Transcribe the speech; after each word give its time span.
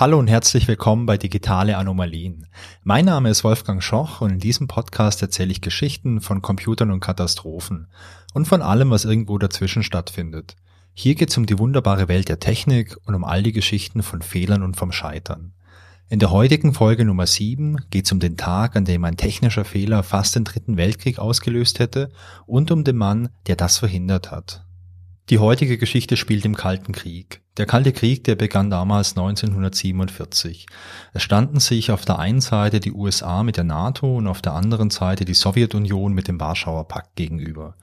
Hallo 0.00 0.16
und 0.16 0.28
herzlich 0.28 0.68
willkommen 0.68 1.06
bei 1.06 1.18
Digitale 1.18 1.76
Anomalien. 1.76 2.46
Mein 2.84 3.06
Name 3.06 3.30
ist 3.30 3.42
Wolfgang 3.42 3.82
Schoch 3.82 4.20
und 4.20 4.30
in 4.30 4.38
diesem 4.38 4.68
Podcast 4.68 5.20
erzähle 5.22 5.50
ich 5.50 5.60
Geschichten 5.60 6.20
von 6.20 6.40
Computern 6.40 6.92
und 6.92 7.00
Katastrophen 7.00 7.88
und 8.32 8.46
von 8.46 8.62
allem, 8.62 8.90
was 8.90 9.04
irgendwo 9.04 9.38
dazwischen 9.38 9.82
stattfindet. 9.82 10.54
Hier 10.94 11.16
geht 11.16 11.30
es 11.30 11.36
um 11.36 11.46
die 11.46 11.58
wunderbare 11.58 12.06
Welt 12.06 12.28
der 12.28 12.38
Technik 12.38 12.96
und 13.06 13.16
um 13.16 13.24
all 13.24 13.42
die 13.42 13.50
Geschichten 13.50 14.04
von 14.04 14.22
Fehlern 14.22 14.62
und 14.62 14.76
vom 14.76 14.92
Scheitern. 14.92 15.52
In 16.08 16.20
der 16.20 16.30
heutigen 16.30 16.74
Folge 16.74 17.04
Nummer 17.04 17.26
7 17.26 17.78
geht 17.90 18.04
es 18.04 18.12
um 18.12 18.20
den 18.20 18.36
Tag, 18.36 18.76
an 18.76 18.84
dem 18.84 19.02
ein 19.04 19.16
technischer 19.16 19.64
Fehler 19.64 20.04
fast 20.04 20.36
den 20.36 20.44
Dritten 20.44 20.76
Weltkrieg 20.76 21.18
ausgelöst 21.18 21.80
hätte 21.80 22.12
und 22.46 22.70
um 22.70 22.84
den 22.84 22.98
Mann, 22.98 23.30
der 23.48 23.56
das 23.56 23.78
verhindert 23.78 24.30
hat. 24.30 24.64
Die 25.30 25.38
heutige 25.38 25.76
Geschichte 25.76 26.16
spielt 26.16 26.46
im 26.46 26.56
Kalten 26.56 26.92
Krieg. 26.92 27.42
Der 27.58 27.66
Kalte 27.66 27.92
Krieg, 27.92 28.24
der 28.24 28.34
begann 28.34 28.70
damals 28.70 29.10
1947. 29.10 30.66
Es 31.12 31.22
standen 31.22 31.60
sich 31.60 31.90
auf 31.90 32.06
der 32.06 32.18
einen 32.18 32.40
Seite 32.40 32.80
die 32.80 32.92
USA 32.92 33.42
mit 33.42 33.58
der 33.58 33.64
NATO 33.64 34.16
und 34.16 34.26
auf 34.26 34.40
der 34.40 34.54
anderen 34.54 34.88
Seite 34.88 35.26
die 35.26 35.34
Sowjetunion 35.34 36.14
mit 36.14 36.28
dem 36.28 36.40
Warschauer 36.40 36.88
Pakt 36.88 37.14
gegenüber. 37.16 37.74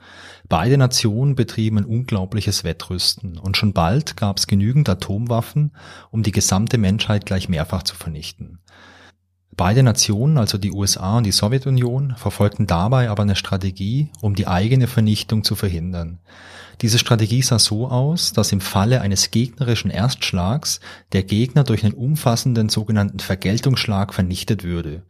Beide 0.50 0.80
Nationen 0.80 1.36
betrieben 1.36 1.78
ein 1.78 1.86
unglaubliches 1.86 2.64
Wettrüsten 2.64 3.38
und 3.38 3.58
schon 3.58 3.74
bald 3.74 4.18
gab 4.18 4.40
es 4.40 4.48
genügend 4.48 4.90
Atomwaffen, 4.90 5.76
um 6.10 6.24
die 6.24 6.32
gesamte 6.32 6.80
Menschheit 6.80 7.28
gleich 7.28 7.48
mehrfach 7.48 7.84
zu 7.84 7.96
vernichten. 7.96 8.58
Beide 9.56 9.84
Nationen, 9.84 10.40
also 10.40 10.58
die 10.58 10.72
USA 10.72 11.18
und 11.18 11.26
die 11.26 11.32
Sowjetunion, 11.32 12.16
verfolgten 12.18 12.66
dabei 12.66 13.10
aber 13.10 13.22
eine 13.22 13.36
Strategie, 13.36 14.10
um 14.20 14.36
die 14.36 14.48
eigene 14.48 14.88
Vernichtung 14.88 15.44
zu 15.44 15.56
verhindern. 15.56 16.20
Diese 16.82 17.00
Strategie 17.00 17.42
sah 17.42 17.60
so 17.60 17.88
aus, 17.88 18.34
dass 18.34 18.52
im 18.52 18.62
Falle 18.62 19.02
eines 19.02 19.32
gegnerischen 19.32 19.92
Erstschlags 19.92 20.80
der 21.14 21.24
Gegner 21.24 21.64
durch 21.64 21.84
einen 21.84 21.94
umfassenden 21.94 22.70
sogenannten 22.70 23.20
Vergeltungsschlag 23.20 24.14
vernichtet 24.14 24.64
würde. 24.64 25.04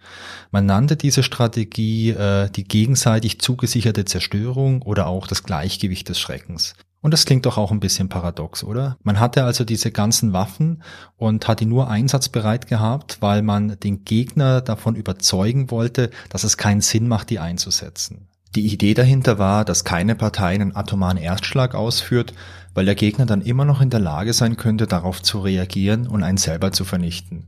Man 0.51 0.65
nannte 0.65 0.95
diese 0.95 1.23
Strategie 1.23 2.11
äh, 2.11 2.49
die 2.49 2.63
gegenseitig 2.63 3.39
zugesicherte 3.39 4.05
Zerstörung 4.05 4.81
oder 4.81 5.07
auch 5.07 5.27
das 5.27 5.43
Gleichgewicht 5.43 6.09
des 6.09 6.19
Schreckens. 6.19 6.75
Und 7.05 7.11
das 7.11 7.25
klingt 7.25 7.45
doch 7.45 7.59
auch 7.59 7.69
ein 7.69 7.79
bisschen 7.79 8.09
paradox, 8.09 8.63
oder? 8.63 8.97
Man 9.03 9.19
hatte 9.19 9.43
also 9.43 9.63
diese 9.63 9.91
ganzen 9.91 10.33
Waffen 10.33 10.81
und 11.17 11.47
hat 11.47 11.59
die 11.59 11.67
nur 11.67 11.87
einsatzbereit 11.87 12.65
gehabt, 12.65 13.17
weil 13.21 13.43
man 13.43 13.79
den 13.79 14.05
Gegner 14.05 14.59
davon 14.61 14.95
überzeugen 14.95 15.69
wollte, 15.69 16.09
dass 16.29 16.43
es 16.43 16.57
keinen 16.57 16.81
Sinn 16.81 17.07
macht, 17.07 17.29
die 17.29 17.37
einzusetzen. 17.37 18.27
Die 18.55 18.71
Idee 18.71 18.93
dahinter 18.93 19.37
war, 19.37 19.65
dass 19.65 19.83
keine 19.83 20.15
Partei 20.15 20.53
einen 20.55 20.75
atomaren 20.75 21.17
Erstschlag 21.17 21.75
ausführt, 21.75 22.33
weil 22.73 22.85
der 22.85 22.95
Gegner 22.95 23.25
dann 23.25 23.41
immer 23.41 23.65
noch 23.65 23.81
in 23.81 23.89
der 23.89 23.99
Lage 23.99 24.31
sein 24.31 24.55
könnte, 24.55 24.87
darauf 24.87 25.21
zu 25.21 25.39
reagieren 25.39 26.07
und 26.07 26.23
einen 26.23 26.37
selber 26.37 26.71
zu 26.71 26.85
vernichten. 26.85 27.47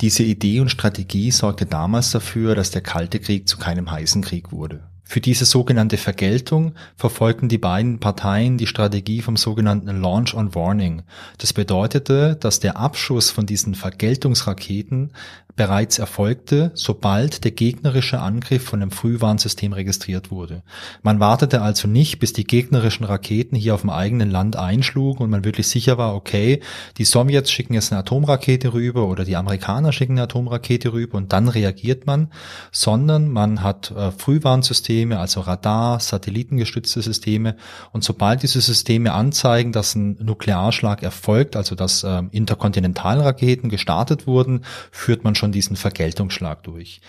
Diese 0.00 0.22
Idee 0.22 0.60
und 0.60 0.70
Strategie 0.70 1.30
sorgte 1.30 1.66
damals 1.66 2.10
dafür, 2.10 2.54
dass 2.54 2.70
der 2.70 2.80
Kalte 2.82 3.20
Krieg 3.20 3.46
zu 3.46 3.58
keinem 3.58 3.90
heißen 3.90 4.22
Krieg 4.22 4.50
wurde. 4.50 4.80
Für 5.08 5.20
diese 5.20 5.44
sogenannte 5.44 5.98
Vergeltung 5.98 6.74
verfolgten 6.96 7.48
die 7.48 7.58
beiden 7.58 8.00
Parteien 8.00 8.58
die 8.58 8.66
Strategie 8.66 9.22
vom 9.22 9.36
sogenannten 9.36 10.02
Launch 10.02 10.34
on 10.34 10.54
Warning. 10.56 11.02
Das 11.38 11.52
bedeutete, 11.52 12.34
dass 12.34 12.58
der 12.58 12.76
Abschuss 12.76 13.30
von 13.30 13.46
diesen 13.46 13.76
Vergeltungsraketen 13.76 15.12
bereits 15.54 15.98
erfolgte, 15.98 16.70
sobald 16.74 17.44
der 17.44 17.52
gegnerische 17.52 18.20
Angriff 18.20 18.64
von 18.64 18.80
dem 18.80 18.90
Frühwarnsystem 18.90 19.72
registriert 19.72 20.30
wurde. 20.30 20.62
Man 21.02 21.18
wartete 21.18 21.62
also 21.62 21.88
nicht, 21.88 22.18
bis 22.18 22.34
die 22.34 22.44
gegnerischen 22.44 23.06
Raketen 23.06 23.56
hier 23.56 23.74
auf 23.74 23.80
dem 23.80 23.90
eigenen 23.90 24.30
Land 24.30 24.56
einschlugen 24.56 25.22
und 25.22 25.30
man 25.30 25.44
wirklich 25.44 25.68
sicher 25.68 25.96
war, 25.96 26.14
okay, 26.14 26.60
die 26.98 27.04
Sowjets 27.04 27.50
schicken 27.50 27.74
jetzt 27.74 27.90
eine 27.90 28.00
Atomrakete 28.00 28.74
rüber 28.74 29.08
oder 29.08 29.24
die 29.24 29.36
Amerikaner 29.36 29.92
schicken 29.92 30.12
eine 30.12 30.24
Atomrakete 30.24 30.92
rüber 30.92 31.16
und 31.16 31.32
dann 31.32 31.48
reagiert 31.48 32.06
man, 32.06 32.28
sondern 32.70 33.30
man 33.30 33.62
hat 33.62 33.92
äh, 33.92 34.10
Frühwarnsysteme, 34.10 34.95
also 35.04 35.40
Radar, 35.40 36.00
satellitengestützte 36.00 37.00
Systeme 37.00 37.56
und 37.92 38.04
sobald 38.04 38.42
diese 38.42 38.60
Systeme 38.60 39.12
anzeigen, 39.12 39.72
dass 39.72 39.94
ein 39.94 40.18
Nuklearschlag 40.22 41.02
erfolgt, 41.02 41.56
also 41.56 41.74
dass 41.74 42.04
äh, 42.04 42.22
Interkontinentalraketen 42.30 43.70
gestartet 43.70 44.26
wurden, 44.26 44.64
führt 44.90 45.24
man 45.24 45.34
schon 45.34 45.46
schon 45.46 45.52
diesen 45.52 45.76
Vergeltungsschlag 45.76 46.62
durch. 46.64 47.00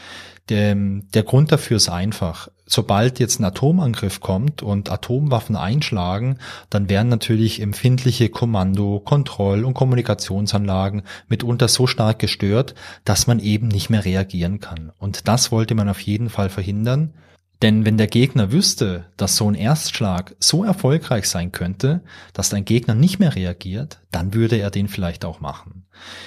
Der, 0.49 0.75
der 0.75 1.23
Grund 1.23 1.51
dafür 1.51 1.77
ist 1.77 1.89
einfach. 1.89 2.47
Sobald 2.65 3.19
jetzt 3.19 3.39
ein 3.39 3.45
Atomangriff 3.45 4.21
kommt 4.21 4.61
und 4.61 4.89
Atomwaffen 4.91 5.55
einschlagen, 5.55 6.37
dann 6.69 6.87
werden 6.87 7.09
natürlich 7.09 7.61
empfindliche 7.61 8.29
Kommando-, 8.29 8.99
Kontroll- 8.99 9.65
und 9.65 9.73
Kommunikationsanlagen 9.73 11.01
mitunter 11.27 11.67
so 11.67 11.87
stark 11.87 12.19
gestört, 12.19 12.75
dass 13.03 13.27
man 13.27 13.39
eben 13.39 13.67
nicht 13.67 13.89
mehr 13.89 14.05
reagieren 14.05 14.59
kann. 14.59 14.91
Und 14.99 15.27
das 15.27 15.51
wollte 15.51 15.75
man 15.75 15.89
auf 15.89 15.99
jeden 15.99 16.29
Fall 16.29 16.49
verhindern. 16.49 17.13
Denn 17.61 17.85
wenn 17.85 17.97
der 17.97 18.07
Gegner 18.07 18.51
wüsste, 18.51 19.05
dass 19.17 19.35
so 19.35 19.49
ein 19.49 19.55
Erstschlag 19.55 20.35
so 20.39 20.63
erfolgreich 20.63 21.27
sein 21.27 21.51
könnte, 21.51 22.01
dass 22.33 22.49
dein 22.49 22.65
Gegner 22.65 22.93
nicht 22.93 23.19
mehr 23.19 23.35
reagiert, 23.35 23.99
dann 24.11 24.33
würde 24.33 24.57
er 24.57 24.69
den 24.69 24.87
vielleicht 24.87 25.25
auch 25.25 25.39
machen. 25.39 25.85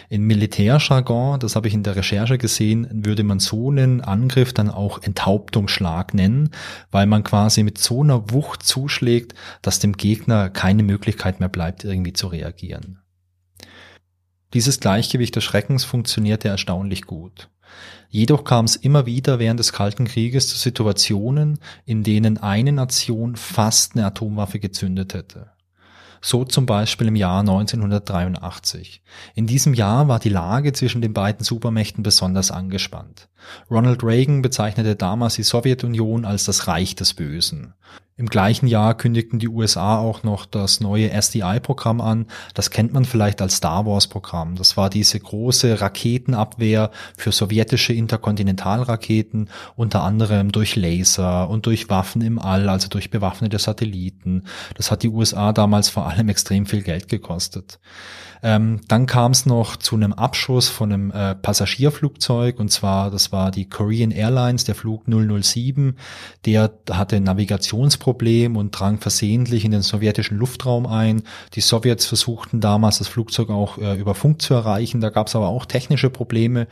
In 0.08 0.22
Militärjargon, 0.22 1.38
das 1.38 1.54
habe 1.54 1.68
ich 1.68 1.74
in 1.74 1.84
der 1.84 1.94
Recherche 1.94 2.38
gesehen, 2.38 2.88
würde 2.92 3.22
man 3.22 3.38
so 3.38 3.70
einen 3.70 4.00
Angriff 4.00 4.52
dann 4.52 4.70
auch 4.70 5.02
Enthauptungsschlag 5.02 6.14
nennen, 6.14 6.50
weil 6.90 7.06
man 7.06 7.22
quasi 7.22 7.62
mit 7.62 7.78
so 7.78 8.02
einer 8.02 8.30
Wucht 8.32 8.64
zuschlägt, 8.64 9.34
dass 9.62 9.78
dem 9.78 9.92
Gegner 9.92 10.50
keine 10.50 10.82
Möglichkeit 10.82 11.38
mehr 11.38 11.48
bleibt, 11.48 11.84
irgendwie 11.84 12.12
zu 12.12 12.26
reagieren. 12.26 12.99
Dieses 14.52 14.80
Gleichgewicht 14.80 15.36
des 15.36 15.44
Schreckens 15.44 15.84
funktionierte 15.84 16.48
erstaunlich 16.48 17.02
gut. 17.02 17.48
Jedoch 18.08 18.42
kam 18.42 18.64
es 18.64 18.74
immer 18.74 19.06
wieder 19.06 19.38
während 19.38 19.60
des 19.60 19.72
Kalten 19.72 20.06
Krieges 20.06 20.48
zu 20.48 20.58
Situationen, 20.58 21.60
in 21.84 22.02
denen 22.02 22.38
eine 22.38 22.72
Nation 22.72 23.36
fast 23.36 23.94
eine 23.94 24.06
Atomwaffe 24.06 24.58
gezündet 24.58 25.14
hätte. 25.14 25.52
So 26.20 26.44
zum 26.44 26.66
Beispiel 26.66 27.08
im 27.08 27.16
Jahr 27.16 27.40
1983. 27.40 29.02
In 29.34 29.46
diesem 29.46 29.72
Jahr 29.72 30.08
war 30.08 30.18
die 30.18 30.28
Lage 30.28 30.72
zwischen 30.72 31.00
den 31.00 31.14
beiden 31.14 31.44
Supermächten 31.44 32.02
besonders 32.02 32.50
angespannt. 32.50 33.28
Ronald 33.70 34.02
Reagan 34.02 34.42
bezeichnete 34.42 34.96
damals 34.96 35.36
die 35.36 35.44
Sowjetunion 35.44 36.26
als 36.26 36.44
das 36.44 36.66
Reich 36.66 36.94
des 36.94 37.14
Bösen. 37.14 37.72
Im 38.20 38.26
gleichen 38.26 38.66
Jahr 38.66 38.94
kündigten 38.94 39.38
die 39.38 39.48
USA 39.48 39.96
auch 39.98 40.24
noch 40.24 40.44
das 40.44 40.80
neue 40.80 41.10
SDI-Programm 41.10 42.02
an. 42.02 42.26
Das 42.52 42.70
kennt 42.70 42.92
man 42.92 43.06
vielleicht 43.06 43.40
als 43.40 43.56
Star 43.56 43.86
Wars-Programm. 43.86 44.56
Das 44.56 44.76
war 44.76 44.90
diese 44.90 45.18
große 45.18 45.80
Raketenabwehr 45.80 46.90
für 47.16 47.32
sowjetische 47.32 47.94
Interkontinentalraketen, 47.94 49.48
unter 49.74 50.02
anderem 50.02 50.52
durch 50.52 50.76
Laser 50.76 51.48
und 51.48 51.64
durch 51.64 51.88
Waffen 51.88 52.20
im 52.20 52.38
All, 52.38 52.68
also 52.68 52.88
durch 52.88 53.08
bewaffnete 53.08 53.58
Satelliten. 53.58 54.44
Das 54.74 54.90
hat 54.90 55.02
die 55.02 55.08
USA 55.08 55.54
damals 55.54 55.88
vor 55.88 56.06
allem 56.06 56.28
extrem 56.28 56.66
viel 56.66 56.82
Geld 56.82 57.08
gekostet. 57.08 57.80
Ähm, 58.42 58.80
dann 58.88 59.06
kam 59.06 59.32
es 59.32 59.44
noch 59.44 59.76
zu 59.76 59.96
einem 59.96 60.12
Abschuss 60.12 60.68
von 60.68 60.92
einem 60.92 61.10
äh, 61.10 61.34
Passagierflugzeug 61.34 62.58
und 62.58 62.70
zwar, 62.70 63.10
das 63.10 63.32
war 63.32 63.50
die 63.50 63.68
Korean 63.68 64.10
Airlines, 64.10 64.64
der 64.64 64.74
Flug 64.74 65.04
007, 65.06 65.96
der 66.46 66.72
hatte 66.90 67.16
ein 67.16 67.24
Navigationsproblem 67.80 68.56
und 68.56 68.70
drang 68.72 68.98
versehentlich 68.98 69.64
in 69.64 69.70
den 69.70 69.82
sowjetischen 69.82 70.36
Luftraum 70.36 70.86
ein. 70.86 71.22
Die 71.54 71.60
Sowjets 71.60 72.06
versuchten 72.06 72.60
damals 72.60 72.98
das 72.98 73.08
Flugzeug 73.08 73.50
auch 73.50 73.78
äh, 73.78 73.98
über 73.98 74.14
Funk 74.14 74.42
zu 74.42 74.54
erreichen, 74.54 75.00
da 75.00 75.10
gab 75.10 75.28
es 75.28 75.36
aber 75.36 75.48
auch 75.48 75.66
technische 75.66 76.10
Probleme 76.10 76.66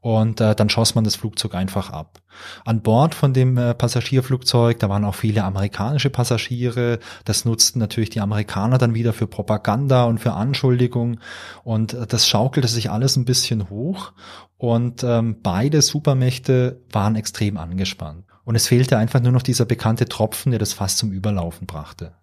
und 0.00 0.40
äh, 0.40 0.54
dann 0.54 0.68
schoss 0.68 0.94
man 0.94 1.02
das 1.02 1.16
Flugzeug 1.16 1.54
einfach 1.54 1.90
ab. 1.90 2.20
An 2.64 2.82
Bord 2.82 3.16
von 3.16 3.32
dem 3.32 3.58
äh, 3.58 3.74
Passagierflugzeug, 3.74 4.78
da 4.78 4.88
waren 4.88 5.04
auch 5.04 5.16
viele 5.16 5.42
amerikanische 5.42 6.08
Passagiere. 6.08 7.00
Das 7.24 7.44
nutzten 7.44 7.80
natürlich 7.80 8.10
die 8.10 8.20
Amerikaner 8.20 8.78
dann 8.78 8.94
wieder 8.94 9.12
für 9.12 9.26
Propaganda 9.26 10.04
und 10.04 10.18
für 10.18 10.34
Anschuldigungen. 10.34 11.18
Und 11.64 11.94
äh, 11.94 12.06
das 12.06 12.28
schaukelte 12.28 12.68
sich 12.68 12.92
alles 12.92 13.16
ein 13.16 13.24
bisschen 13.24 13.70
hoch. 13.70 14.12
Und 14.56 15.02
ähm, 15.02 15.38
beide 15.42 15.82
Supermächte 15.82 16.80
waren 16.92 17.16
extrem 17.16 17.56
angespannt. 17.56 18.27
Und 18.48 18.54
es 18.54 18.66
fehlte 18.66 18.96
einfach 18.96 19.20
nur 19.20 19.32
noch 19.32 19.42
dieser 19.42 19.66
bekannte 19.66 20.06
Tropfen, 20.06 20.52
der 20.52 20.58
das 20.58 20.72
fast 20.72 20.96
zum 20.96 21.12
Überlaufen 21.12 21.66
brachte. 21.66 22.14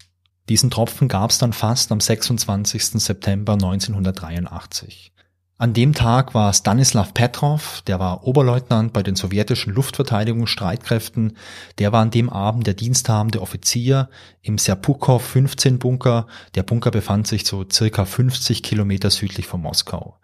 Diesen 0.50 0.72
Tropfen 0.72 1.08
gab 1.08 1.30
es 1.30 1.38
dann 1.38 1.54
fast 1.54 1.92
am 1.92 2.00
26. 2.00 3.00
September 3.00 3.54
1983. 3.54 5.14
An 5.58 5.74
dem 5.74 5.94
Tag 5.94 6.34
war 6.34 6.52
Stanislav 6.52 7.14
Petrov, 7.14 7.82
der 7.88 7.98
war 7.98 8.28
Oberleutnant 8.28 8.92
bei 8.92 9.04
den 9.04 9.16
sowjetischen 9.16 9.74
Luftverteidigungsstreitkräften, 9.74 11.38
der 11.80 11.94
war 11.94 12.02
an 12.02 12.12
dem 12.12 12.30
Abend 12.30 12.68
der 12.68 12.74
diensthabende 12.74 13.42
Offizier 13.42 14.10
im 14.42 14.58
Serpukhov 14.58 15.24
15 15.24 15.80
Bunker. 15.80 16.28
Der 16.56 16.64
Bunker 16.64 16.92
befand 16.92 17.28
sich 17.28 17.46
so 17.46 17.64
circa 17.72 18.04
50 18.04 18.64
Kilometer 18.64 19.10
südlich 19.10 19.48
von 19.48 19.62
Moskau. 19.62 20.18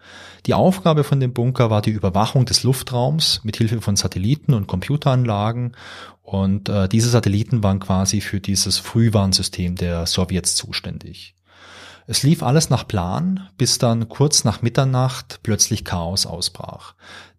Die 0.47 0.53
Aufgabe 0.53 1.05
von 1.05 1.21
dem 1.21 1.31
Bunker 1.31 1.69
war 1.69 1.81
die 1.81 1.91
Überwachung 1.91 2.45
des 2.45 2.63
Luftraums 2.63 3.39
mit 3.45 3.55
Hilfe 3.55 3.79
von 3.79 3.95
Satelliten 3.95 4.53
und 4.53 4.67
Computeranlagen 4.67 5.77
und 6.23 6.67
äh, 6.67 6.89
diese 6.89 7.09
Satelliten 7.09 7.63
waren 7.63 7.79
quasi 7.79 8.19
für 8.19 8.41
dieses 8.41 8.79
Frühwarnsystem 8.79 9.77
der 9.77 10.05
Sowjets 10.07 10.55
zuständig. 10.55 11.35
Es 12.07 12.23
lief 12.23 12.43
alles 12.43 12.69
nach 12.69 12.87
Plan, 12.87 13.47
bis 13.57 13.77
dann 13.77 14.09
kurz 14.09 14.43
nach 14.43 14.61
Mitternacht 14.61 15.39
plötzlich 15.43 15.85
Chaos 15.85 16.25
ausbrach. 16.25 16.95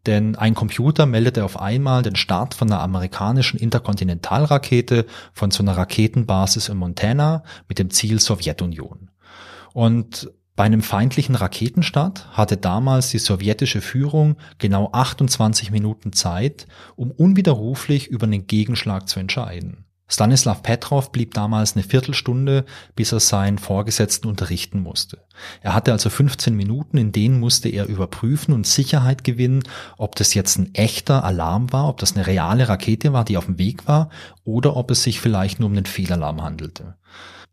Denn 0.06 0.34
ein 0.34 0.54
Computer 0.54 1.06
meldete 1.06 1.44
auf 1.44 1.60
einmal 1.60 2.02
den 2.02 2.16
Start 2.16 2.54
von 2.54 2.70
einer 2.70 2.80
amerikanischen 2.80 3.58
Interkontinentalrakete 3.58 5.06
von 5.32 5.50
so 5.50 5.62
einer 5.62 5.76
Raketenbasis 5.76 6.68
in 6.68 6.76
Montana 6.76 7.44
mit 7.68 7.78
dem 7.78 7.90
Ziel 7.90 8.18
Sowjetunion. 8.18 9.10
Und 9.72 10.30
bei 10.54 10.64
einem 10.64 10.82
feindlichen 10.82 11.34
Raketenstart 11.34 12.36
hatte 12.36 12.56
damals 12.56 13.10
die 13.10 13.18
sowjetische 13.18 13.80
Führung 13.80 14.36
genau 14.58 14.90
28 14.92 15.70
Minuten 15.70 16.12
Zeit, 16.12 16.66
um 16.94 17.10
unwiderruflich 17.10 18.08
über 18.08 18.26
einen 18.26 18.46
Gegenschlag 18.46 19.08
zu 19.08 19.18
entscheiden. 19.18 19.86
Stanislav 20.08 20.62
Petrov 20.62 21.10
blieb 21.10 21.32
damals 21.32 21.74
eine 21.74 21.82
Viertelstunde, 21.82 22.66
bis 22.94 23.12
er 23.12 23.20
seinen 23.20 23.58
Vorgesetzten 23.58 24.28
unterrichten 24.28 24.80
musste. 24.80 25.24
Er 25.62 25.74
hatte 25.74 25.92
also 25.92 26.10
15 26.10 26.54
Minuten, 26.54 26.98
in 26.98 27.12
denen 27.12 27.40
musste 27.40 27.70
er 27.70 27.86
überprüfen 27.86 28.52
und 28.52 28.66
Sicherheit 28.66 29.24
gewinnen, 29.24 29.62
ob 29.96 30.14
das 30.16 30.34
jetzt 30.34 30.58
ein 30.58 30.74
echter 30.74 31.24
Alarm 31.24 31.72
war, 31.72 31.88
ob 31.88 31.98
das 31.98 32.14
eine 32.14 32.26
reale 32.26 32.68
Rakete 32.68 33.12
war, 33.12 33.24
die 33.24 33.38
auf 33.38 33.46
dem 33.46 33.58
Weg 33.58 33.88
war, 33.88 34.10
oder 34.44 34.76
ob 34.76 34.90
es 34.90 35.02
sich 35.02 35.18
vielleicht 35.18 35.60
nur 35.60 35.70
um 35.70 35.76
einen 35.76 35.86
Fehlalarm 35.86 36.42
handelte. 36.42 36.96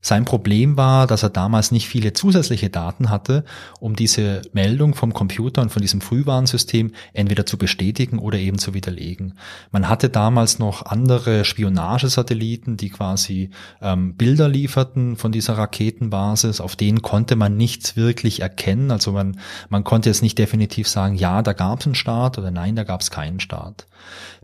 Sein 0.02 0.24
Problem 0.24 0.78
war, 0.78 1.08
dass 1.08 1.24
er 1.24 1.30
damals 1.30 1.72
nicht 1.72 1.90
viele 1.90 2.14
zusätzliche 2.14 2.70
Daten 2.70 3.10
hatte, 3.10 3.44
um 3.82 3.98
diese 3.98 4.42
Meldung 4.54 4.96
vom 4.96 5.14
Computer 5.14 5.62
und 5.62 5.72
von 5.72 5.82
diesem 5.82 6.00
Frühwarnsystem 6.00 6.94
entweder 7.12 7.46
zu 7.46 7.58
bestätigen 7.58 8.18
oder 8.18 8.38
eben 8.38 8.60
zu 8.60 8.74
widerlegen. 8.74 9.34
Man 9.72 9.90
hatte 9.90 10.08
damals 10.10 10.58
noch 10.58 10.86
andere 10.86 11.44
Spionagesatelliten, 11.44 12.78
die 12.78 12.90
quasi 12.90 13.50
ähm, 13.82 14.16
Bilder 14.16 14.48
lieferten 14.48 15.18
von 15.18 15.34
dieser 15.34 15.58
Raketenbasis. 15.58 16.62
Auf 16.62 16.78
denen 16.78 17.02
konnte 17.02 17.36
man 17.36 17.58
nichts 17.58 17.98
wirklich 17.98 18.42
erkennen. 18.42 18.92
Also 18.92 19.12
man, 19.12 19.38
man 19.68 19.84
konnte 19.84 20.10
jetzt 20.10 20.22
nicht 20.22 20.38
definitiv 20.38 20.88
sagen, 20.88 21.16
ja, 21.16 21.42
da 21.42 21.52
gab 21.52 21.82
es 21.82 21.88
einen 21.88 21.96
Start 21.96 22.38
oder 22.38 22.52
nein, 22.52 22.78
da 22.78 22.86
gab 22.86 23.02
es 23.02 23.12
keinen 23.12 23.42
Start. 23.42 23.86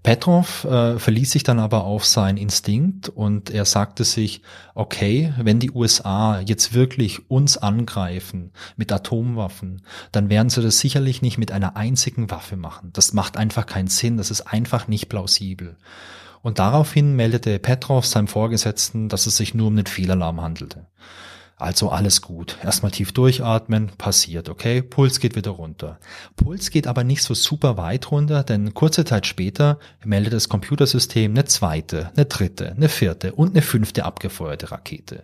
Petrov 0.04 0.66
äh, 0.66 1.00
verließ 1.00 1.32
sich 1.32 1.44
dann 1.44 1.60
aber 1.60 1.84
auf 1.84 2.06
seinen 2.06 2.38
Instinkt 2.38 3.10
und 3.10 3.50
er 3.50 3.66
sagte 3.66 4.04
sich, 4.04 4.44
okay, 4.76 5.34
wenn 5.38 5.60
die 5.60 5.72
USA 5.72 6.42
jetzt 6.42 6.74
wirklich 6.74 7.30
uns 7.32 7.58
angreifen 7.58 8.52
mit 8.78 8.92
Atomwaffen, 8.92 9.82
dann 10.12 10.30
werden 10.30 10.50
sie 10.50 10.62
das 10.62 10.80
sicherlich 10.80 11.24
nicht 11.24 11.40
mit 11.40 11.52
einer 11.52 11.76
einzigen 11.76 12.30
Waffe 12.30 12.56
machen. 12.56 12.92
Das 12.94 13.14
macht 13.14 13.36
einfach 13.36 13.66
keinen 13.66 13.88
Sinn, 13.88 14.18
das 14.18 14.30
ist 14.30 14.42
einfach 14.42 14.88
nicht 14.88 15.10
plausibel. 15.10 15.76
Und 16.44 16.60
daraufhin 16.60 17.16
meldete 17.16 17.58
Petrov 17.58 18.06
seinem 18.06 18.28
Vorgesetzten, 18.28 19.10
dass 19.10 19.26
es 19.26 19.38
sich 19.38 19.56
nur 19.56 19.66
um 19.66 19.74
einen 19.74 19.88
Fehlalarm 19.88 20.40
handelte. 20.40 20.86
Also 21.58 21.90
alles 21.90 22.22
gut. 22.22 22.58
Erstmal 22.62 22.92
tief 22.92 23.14
durchatmen, 23.14 23.92
passiert, 23.98 24.50
okay? 24.50 24.82
Puls 24.82 25.22
geht 25.22 25.38
wieder 25.38 25.52
runter. 25.52 26.00
Puls 26.36 26.70
geht 26.70 26.86
aber 26.86 27.06
nicht 27.06 27.24
so 27.24 27.34
super 27.34 27.78
weit 27.78 28.12
runter, 28.12 28.44
denn 28.44 28.74
kurze 28.74 29.06
Zeit 29.06 29.26
später 29.26 29.80
meldet 30.04 30.34
das 30.34 30.50
Computersystem 30.50 31.32
eine 31.32 31.46
zweite, 31.46 32.12
eine 32.14 32.26
dritte, 32.26 32.72
eine 32.72 32.90
vierte 32.90 33.34
und 33.34 33.52
eine 33.52 33.62
fünfte 33.62 34.04
abgefeuerte 34.04 34.72
Rakete. 34.72 35.24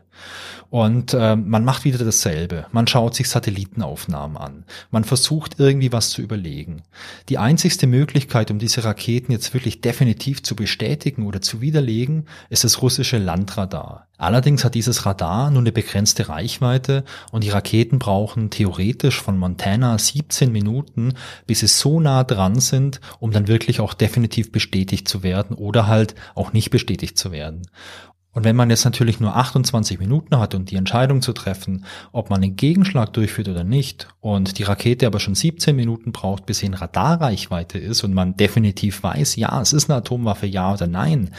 Und 0.69 1.13
äh, 1.13 1.35
man 1.35 1.65
macht 1.65 1.83
wieder 1.83 1.97
dasselbe. 1.97 2.65
Man 2.71 2.87
schaut 2.87 3.13
sich 3.13 3.27
Satellitenaufnahmen 3.27 4.37
an. 4.37 4.65
Man 4.89 5.03
versucht 5.03 5.59
irgendwie 5.59 5.91
was 5.91 6.11
zu 6.11 6.21
überlegen. 6.21 6.83
Die 7.27 7.39
einzigste 7.39 7.87
Möglichkeit, 7.87 8.51
um 8.51 8.59
diese 8.59 8.85
Raketen 8.85 9.33
jetzt 9.33 9.53
wirklich 9.53 9.81
definitiv 9.81 10.43
zu 10.43 10.55
bestätigen 10.55 11.25
oder 11.25 11.41
zu 11.41 11.59
widerlegen, 11.59 12.27
ist 12.49 12.63
das 12.63 12.81
russische 12.81 13.17
Landradar. 13.17 14.07
Allerdings 14.21 14.63
hat 14.63 14.75
dieses 14.75 15.07
Radar 15.07 15.49
nur 15.49 15.61
eine 15.61 15.71
begrenzte 15.71 16.29
Reichweite 16.29 17.05
und 17.31 17.43
die 17.43 17.49
Raketen 17.49 17.97
brauchen 17.97 18.51
theoretisch 18.51 19.19
von 19.19 19.35
Montana 19.35 19.97
17 19.97 20.51
Minuten, 20.51 21.15
bis 21.47 21.61
sie 21.61 21.67
so 21.67 21.99
nah 21.99 22.23
dran 22.23 22.59
sind, 22.59 23.01
um 23.19 23.31
dann 23.31 23.47
wirklich 23.47 23.79
auch 23.79 23.95
definitiv 23.95 24.51
bestätigt 24.51 25.07
zu 25.07 25.23
werden 25.23 25.55
oder 25.55 25.87
halt 25.87 26.13
auch 26.35 26.53
nicht 26.53 26.69
bestätigt 26.69 27.17
zu 27.17 27.31
werden. 27.31 27.63
Und 28.31 28.43
wenn 28.43 28.55
man 28.55 28.69
jetzt 28.69 28.85
natürlich 28.85 29.19
nur 29.19 29.35
28 29.35 29.97
Minuten 29.97 30.37
hat, 30.37 30.53
um 30.53 30.65
die 30.65 30.75
Entscheidung 30.75 31.23
zu 31.23 31.33
treffen, 31.33 31.85
ob 32.11 32.29
man 32.29 32.43
einen 32.43 32.55
Gegenschlag 32.55 33.11
durchführt 33.13 33.49
oder 33.49 33.63
nicht, 33.63 34.07
und 34.19 34.59
die 34.59 34.63
Rakete 34.63 35.07
aber 35.07 35.19
schon 35.19 35.33
17 35.33 35.75
Minuten 35.75 36.11
braucht, 36.11 36.45
bis 36.45 36.59
sie 36.59 36.67
in 36.67 36.75
Radarreichweite 36.75 37.79
ist 37.79 38.03
und 38.03 38.13
man 38.13 38.37
definitiv 38.37 39.01
weiß, 39.01 39.35
ja, 39.37 39.59
es 39.59 39.73
ist 39.73 39.89
eine 39.89 39.97
Atomwaffe, 39.97 40.45
ja 40.45 40.71
oder 40.71 40.85
nein, 40.85 41.31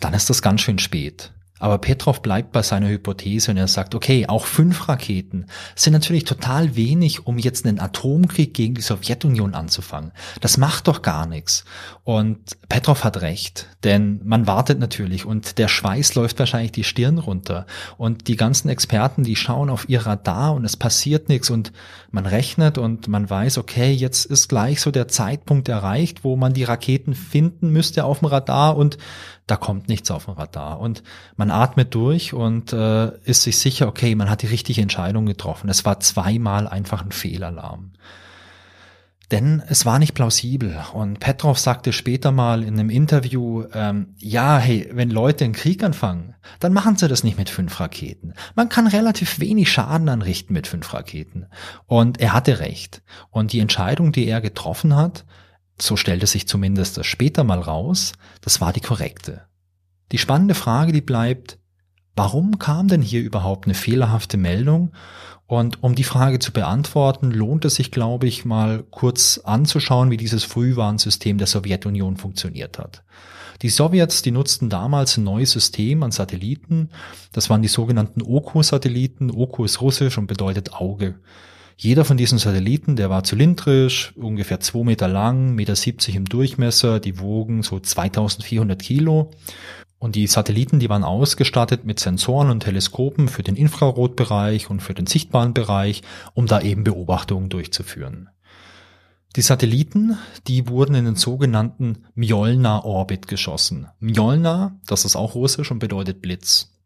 dann 0.00 0.12
ist 0.12 0.28
das 0.28 0.42
ganz 0.42 0.60
schön 0.60 0.80
spät. 0.80 1.30
Aber 1.60 1.78
Petrov 1.78 2.20
bleibt 2.20 2.50
bei 2.50 2.62
seiner 2.62 2.88
Hypothese 2.88 3.52
und 3.52 3.56
er 3.56 3.68
sagt, 3.68 3.94
okay, 3.94 4.26
auch 4.26 4.44
fünf 4.44 4.88
Raketen 4.88 5.46
sind 5.76 5.92
natürlich 5.92 6.24
total 6.24 6.74
wenig, 6.74 7.28
um 7.28 7.38
jetzt 7.38 7.64
einen 7.64 7.78
Atomkrieg 7.78 8.52
gegen 8.54 8.74
die 8.74 8.82
Sowjetunion 8.82 9.54
anzufangen. 9.54 10.10
Das 10.40 10.58
macht 10.58 10.88
doch 10.88 11.00
gar 11.00 11.26
nichts. 11.26 11.64
Und 12.02 12.38
Petrov 12.68 13.04
hat 13.04 13.22
recht, 13.22 13.68
denn 13.84 14.20
man 14.24 14.48
wartet 14.48 14.80
natürlich 14.80 15.24
und 15.24 15.58
der 15.58 15.68
Schweiß 15.68 16.16
läuft 16.16 16.40
wahrscheinlich 16.40 16.72
die 16.72 16.82
Stirn 16.82 17.18
runter. 17.18 17.66
Und 17.98 18.26
die 18.26 18.36
ganzen 18.36 18.68
Experten, 18.68 19.22
die 19.22 19.36
schauen 19.36 19.70
auf 19.70 19.88
ihr 19.88 20.04
Radar 20.04 20.54
und 20.54 20.64
es 20.64 20.76
passiert 20.76 21.28
nichts 21.28 21.50
und 21.50 21.72
man 22.14 22.26
rechnet 22.26 22.78
und 22.78 23.08
man 23.08 23.28
weiß, 23.28 23.58
okay, 23.58 23.92
jetzt 23.92 24.24
ist 24.24 24.48
gleich 24.48 24.80
so 24.80 24.90
der 24.90 25.08
Zeitpunkt 25.08 25.68
erreicht, 25.68 26.24
wo 26.24 26.36
man 26.36 26.54
die 26.54 26.64
Raketen 26.64 27.14
finden 27.14 27.70
müsste 27.70 28.04
auf 28.04 28.20
dem 28.20 28.28
Radar 28.28 28.76
und 28.76 28.96
da 29.46 29.56
kommt 29.56 29.88
nichts 29.88 30.10
auf 30.10 30.24
dem 30.24 30.34
Radar. 30.34 30.80
Und 30.80 31.02
man 31.36 31.50
atmet 31.50 31.94
durch 31.94 32.32
und 32.32 32.72
äh, 32.72 33.10
ist 33.24 33.42
sich 33.42 33.58
sicher, 33.58 33.88
okay, 33.88 34.14
man 34.14 34.30
hat 34.30 34.42
die 34.42 34.46
richtige 34.46 34.80
Entscheidung 34.80 35.26
getroffen. 35.26 35.68
Es 35.68 35.84
war 35.84 36.00
zweimal 36.00 36.66
einfach 36.66 37.04
ein 37.04 37.12
Fehlalarm. 37.12 37.92
Denn 39.30 39.62
es 39.68 39.86
war 39.86 39.98
nicht 39.98 40.14
plausibel. 40.14 40.78
Und 40.92 41.18
Petrov 41.18 41.58
sagte 41.58 41.92
später 41.92 42.30
mal 42.30 42.62
in 42.62 42.78
einem 42.78 42.90
Interview, 42.90 43.64
ähm, 43.72 44.14
ja, 44.18 44.58
hey, 44.58 44.90
wenn 44.92 45.10
Leute 45.10 45.44
einen 45.44 45.54
Krieg 45.54 45.82
anfangen, 45.82 46.34
dann 46.60 46.72
machen 46.72 46.96
sie 46.96 47.08
das 47.08 47.24
nicht 47.24 47.38
mit 47.38 47.48
fünf 47.48 47.80
Raketen. 47.80 48.34
Man 48.54 48.68
kann 48.68 48.86
relativ 48.86 49.40
wenig 49.40 49.72
Schaden 49.72 50.08
anrichten 50.08 50.52
mit 50.52 50.66
fünf 50.66 50.92
Raketen. 50.92 51.46
Und 51.86 52.20
er 52.20 52.34
hatte 52.34 52.60
recht. 52.60 53.02
Und 53.30 53.52
die 53.52 53.60
Entscheidung, 53.60 54.12
die 54.12 54.26
er 54.26 54.40
getroffen 54.40 54.94
hat, 54.94 55.24
so 55.80 55.96
stellte 55.96 56.26
sich 56.26 56.46
zumindest 56.46 56.98
das 56.98 57.06
später 57.06 57.44
mal 57.44 57.60
raus, 57.60 58.12
das 58.42 58.60
war 58.60 58.72
die 58.72 58.80
korrekte. 58.80 59.46
Die 60.12 60.18
spannende 60.18 60.54
Frage, 60.54 60.92
die 60.92 61.00
bleibt, 61.00 61.58
warum 62.16 62.58
kam 62.58 62.88
denn 62.88 63.02
hier 63.02 63.22
überhaupt 63.22 63.66
eine 63.66 63.74
fehlerhafte 63.74 64.36
Meldung? 64.36 64.92
Und 65.46 65.82
um 65.82 65.94
die 65.94 66.04
Frage 66.04 66.38
zu 66.38 66.52
beantworten, 66.52 67.30
lohnt 67.30 67.64
es 67.64 67.74
sich, 67.74 67.90
glaube 67.90 68.26
ich, 68.26 68.44
mal 68.44 68.82
kurz 68.90 69.38
anzuschauen, 69.44 70.10
wie 70.10 70.16
dieses 70.16 70.44
Frühwarnsystem 70.44 71.36
der 71.36 71.46
Sowjetunion 71.46 72.16
funktioniert 72.16 72.78
hat. 72.78 73.02
Die 73.62 73.68
Sowjets, 73.68 74.22
die 74.22 74.30
nutzten 74.30 74.68
damals 74.68 75.16
ein 75.16 75.24
neues 75.24 75.52
System 75.52 76.02
an 76.02 76.10
Satelliten. 76.10 76.88
Das 77.32 77.50
waren 77.50 77.62
die 77.62 77.68
sogenannten 77.68 78.22
Oku-Satelliten. 78.22 79.30
Oku 79.30 79.64
ist 79.64 79.80
russisch 79.80 80.18
und 80.18 80.26
bedeutet 80.26 80.72
Auge. 80.72 81.16
Jeder 81.76 82.04
von 82.04 82.16
diesen 82.16 82.38
Satelliten, 82.38 82.94
der 82.96 83.10
war 83.10 83.24
zylindrisch, 83.24 84.12
ungefähr 84.16 84.60
zwei 84.60 84.84
Meter 84.84 85.08
lang, 85.08 85.54
Meter 85.54 85.74
70 85.74 86.14
im 86.14 86.24
Durchmesser, 86.24 87.00
die 87.00 87.18
wogen 87.18 87.62
so 87.62 87.80
2400 87.80 88.80
Kilo. 88.80 89.30
Und 90.04 90.16
die 90.16 90.26
Satelliten, 90.26 90.80
die 90.80 90.90
waren 90.90 91.02
ausgestattet 91.02 91.86
mit 91.86 91.98
Sensoren 91.98 92.50
und 92.50 92.60
Teleskopen 92.60 93.26
für 93.26 93.42
den 93.42 93.56
Infrarotbereich 93.56 94.68
und 94.68 94.80
für 94.80 94.92
den 94.92 95.06
sichtbaren 95.06 95.54
Bereich, 95.54 96.02
um 96.34 96.44
da 96.44 96.60
eben 96.60 96.84
Beobachtungen 96.84 97.48
durchzuführen. 97.48 98.28
Die 99.34 99.40
Satelliten, 99.40 100.18
die 100.46 100.68
wurden 100.68 100.94
in 100.94 101.06
den 101.06 101.16
sogenannten 101.16 102.04
Mjolna-Orbit 102.16 103.28
geschossen. 103.28 103.88
Mjolna, 103.98 104.78
das 104.86 105.06
ist 105.06 105.16
auch 105.16 105.34
russisch 105.34 105.70
und 105.70 105.78
bedeutet 105.78 106.20
Blitz. 106.20 106.76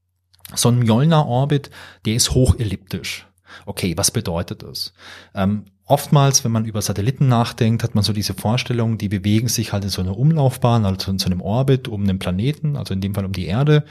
So 0.55 0.69
ein 0.69 0.79
Mjolna-Orbit, 0.79 1.71
der 2.07 2.15
ist 2.15 2.35
hochelliptisch. 2.35 3.28
Okay, 3.67 3.97
was 3.97 4.11
bedeutet 4.11 4.63
das? 4.63 4.93
Ähm, 5.35 5.65
oftmals, 5.85 6.45
wenn 6.45 6.53
man 6.53 6.65
über 6.65 6.83
Satelliten 6.83 7.29
nachdenkt, 7.29 7.83
hat 7.83 7.95
man 7.95 8.05
so 8.05 8.13
diese 8.13 8.35
Vorstellung, 8.35 8.99
die 8.99 9.09
bewegen 9.09 9.49
sich 9.49 9.73
halt 9.73 9.85
in 9.85 9.91
so 9.91 10.03
einer 10.03 10.17
Umlaufbahn, 10.17 10.85
also 10.85 11.11
in 11.11 11.19
so 11.19 11.27
einem 11.27 11.41
Orbit 11.41 11.89
um 11.89 12.07
den 12.07 12.19
Planeten, 12.19 12.77
also 12.77 12.95
in 12.95 13.01
dem 13.01 13.15
Fall 13.15 13.25
um 13.25 13.33
die 13.33 13.47
Erde. 13.47 13.85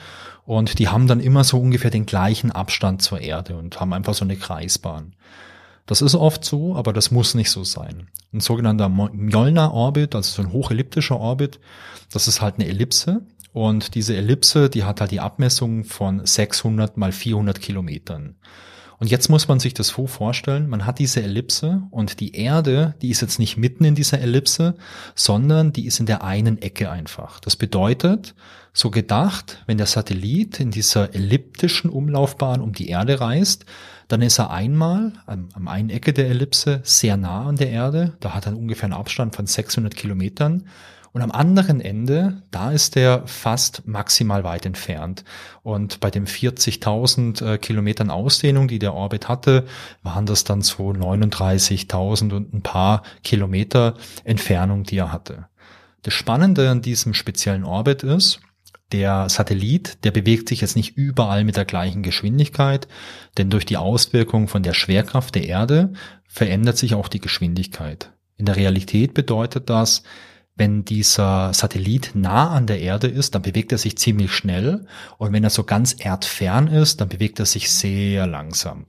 Und 0.45 0.79
die 0.79 0.87
haben 0.87 1.07
dann 1.07 1.19
immer 1.19 1.43
so 1.43 1.59
ungefähr 1.59 1.91
den 1.91 2.05
gleichen 2.05 2.51
Abstand 2.51 3.01
zur 3.01 3.19
Erde 3.19 3.57
und 3.57 3.79
haben 3.79 3.93
einfach 3.93 4.13
so 4.13 4.23
eine 4.23 4.37
Kreisbahn. 4.37 5.13
Das 5.87 6.01
ist 6.01 6.15
oft 6.15 6.43
so, 6.43 6.75
aber 6.75 6.93
das 6.93 7.11
muss 7.11 7.33
nicht 7.33 7.49
so 7.49 7.63
sein. 7.63 8.07
Ein 8.33 8.41
sogenannter 8.41 8.89
Mjolnir-Orbit, 8.89 10.15
also 10.15 10.41
so 10.41 10.47
ein 10.47 10.51
hochelliptischer 10.51 11.17
Orbit, 11.17 11.59
das 12.11 12.27
ist 12.27 12.41
halt 12.41 12.55
eine 12.55 12.67
Ellipse. 12.67 13.21
Und 13.53 13.95
diese 13.95 14.15
Ellipse, 14.15 14.69
die 14.69 14.83
hat 14.83 15.01
halt 15.01 15.11
die 15.11 15.21
Abmessung 15.21 15.85
von 15.85 16.23
600 16.23 16.97
mal 16.97 17.11
400 17.11 17.59
Kilometern. 17.59 18.35
Und 18.99 19.11
jetzt 19.11 19.29
muss 19.29 19.47
man 19.47 19.59
sich 19.59 19.75
das 19.75 19.89
so 19.89 20.07
vorstellen, 20.07 20.69
man 20.69 20.85
hat 20.85 20.97
diese 20.97 21.21
Ellipse 21.21 21.83
und 21.91 22.19
die 22.19 22.35
Erde, 22.35 22.95
die 23.01 23.09
ist 23.09 23.21
jetzt 23.21 23.37
nicht 23.37 23.55
mitten 23.55 23.83
in 23.83 23.93
dieser 23.93 24.19
Ellipse, 24.19 24.75
sondern 25.13 25.71
die 25.71 25.85
ist 25.85 25.99
in 25.99 26.07
der 26.07 26.23
einen 26.23 26.59
Ecke 26.61 26.89
einfach. 26.89 27.39
Das 27.39 27.55
bedeutet, 27.55 28.33
so 28.73 28.89
gedacht, 28.89 29.63
wenn 29.67 29.77
der 29.77 29.87
Satellit 29.87 30.59
in 30.59 30.71
dieser 30.71 31.13
elliptischen 31.13 31.89
Umlaufbahn 31.89 32.61
um 32.61 32.73
die 32.73 32.89
Erde 32.89 33.19
reist, 33.19 33.65
dann 34.07 34.21
ist 34.21 34.39
er 34.39 34.51
einmal 34.51 35.13
am, 35.25 35.49
am 35.53 35.67
einen 35.67 35.89
Ecke 35.89 36.13
der 36.13 36.29
Ellipse 36.29 36.81
sehr 36.83 37.17
nah 37.17 37.45
an 37.45 37.55
der 37.55 37.69
Erde, 37.69 38.13
da 38.19 38.33
hat 38.33 38.45
er 38.45 38.57
ungefähr 38.57 38.85
einen 38.85 38.93
Abstand 38.93 39.35
von 39.35 39.45
600 39.45 39.95
Kilometern 39.95 40.67
und 41.17 41.23
am 41.23 41.31
anderen 41.31 41.81
Ende, 41.81 42.43
da 42.51 42.69
ist 42.71 42.95
er 42.95 43.25
fast 43.25 43.87
maximal 43.87 44.43
weit 44.43 44.67
entfernt. 44.67 45.23
Und 45.63 45.99
bei 45.99 46.11
den 46.11 46.27
40.000 46.27 47.43
äh, 47.43 47.57
Kilometern 47.57 48.11
Ausdehnung, 48.11 48.67
die 48.67 48.77
der 48.77 48.93
Orbit 48.93 49.27
hatte, 49.27 49.65
waren 50.03 50.27
das 50.27 50.43
dann 50.43 50.61
so 50.61 50.91
39.000 50.91 52.35
und 52.35 52.53
ein 52.53 52.61
paar 52.61 53.01
Kilometer 53.23 53.95
Entfernung, 54.25 54.83
die 54.83 54.99
er 54.99 55.11
hatte. 55.11 55.47
Das 56.03 56.13
Spannende 56.13 56.69
an 56.69 56.83
diesem 56.83 57.15
speziellen 57.15 57.63
Orbit 57.63 58.03
ist, 58.03 58.39
der 58.91 59.27
Satellit, 59.27 60.03
der 60.03 60.11
bewegt 60.11 60.49
sich 60.49 60.61
jetzt 60.61 60.75
nicht 60.75 60.97
überall 60.97 61.43
mit 61.45 61.57
der 61.57 61.65
gleichen 61.65 62.03
Geschwindigkeit, 62.03 62.87
denn 63.39 63.49
durch 63.49 63.65
die 63.65 63.77
Auswirkung 63.77 64.47
von 64.47 64.61
der 64.61 64.75
Schwerkraft 64.75 65.33
der 65.33 65.47
Erde 65.47 65.93
verändert 66.27 66.77
sich 66.77 66.93
auch 66.93 67.07
die 67.07 67.21
Geschwindigkeit. 67.21 68.11
In 68.37 68.45
der 68.45 68.55
Realität 68.55 69.15
bedeutet 69.15 69.71
das, 69.71 70.03
wenn 70.57 70.83
dieser 70.83 71.53
Satellit 71.53 72.11
nah 72.15 72.49
an 72.49 72.65
der 72.65 72.79
Erde 72.79 73.07
ist, 73.07 73.35
dann 73.35 73.43
bewegt 73.43 73.71
er 73.71 73.77
sich 73.77 73.97
ziemlich 73.97 74.31
schnell. 74.31 74.85
Und 75.17 75.31
wenn 75.31 75.43
er 75.43 75.51
so 75.51 75.63
ganz 75.63 75.95
erdfern 75.97 76.67
ist, 76.67 76.99
dann 76.99 77.09
bewegt 77.09 77.39
er 77.39 77.45
sich 77.45 77.71
sehr 77.71 78.25
langsam. 78.25 78.87